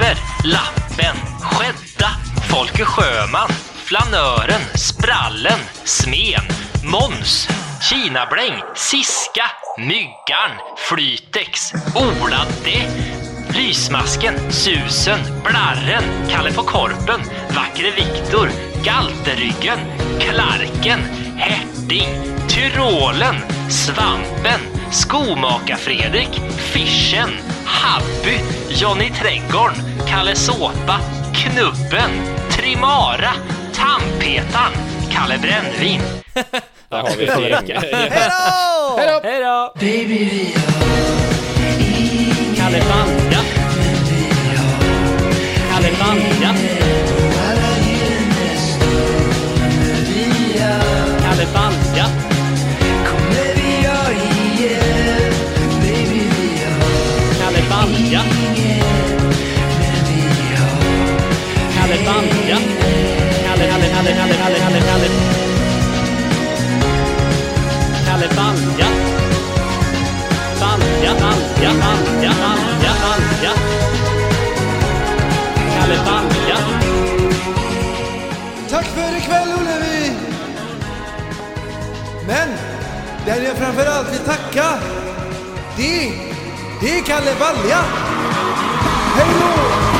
[0.00, 2.10] Tapper, Lappen, Skädda,
[2.48, 3.48] Folke Sjöman,
[3.84, 6.42] Flanören, Sprallen, Smen,
[6.84, 7.48] Måns,
[7.80, 9.44] Kinabläng, Siska,
[9.78, 12.90] Myggan, Flytex, Oladde,
[13.54, 18.48] Lysmasken, Susen, Blarren, Kalle på Korpen, Vackre Viktor,
[18.84, 19.78] Galterryggen,
[20.20, 21.00] Klarken,
[21.36, 22.08] Herting,
[22.48, 23.36] Tyrolen,
[23.68, 27.30] Svampen, Skomaka-Fredrik, Fischen,
[27.70, 29.76] Habby, Johnny Trädgården,
[30.08, 31.00] Kalle Såpa,
[31.34, 32.10] Knubben,
[32.50, 33.32] Trimara,
[33.72, 34.72] Tandpetaren,
[35.10, 36.00] Kalle Brännvin.
[36.88, 37.80] Där har vi ett gäng.
[38.10, 39.20] Hejdå!
[39.22, 39.72] Hejdå!
[39.74, 40.54] Baby,
[42.56, 43.40] Kalle Banda.
[45.70, 46.54] Kalle Banda.
[51.22, 52.19] Kalle Banda.
[75.90, 76.56] Kalle Balja.
[78.70, 80.12] Tack för ikväll Ullevi!
[82.26, 82.48] Men
[83.26, 84.78] den jag framförallt vill tacka,
[85.76, 86.12] det,
[86.80, 87.82] det är Kalle Balja!
[89.16, 89.99] Hej då!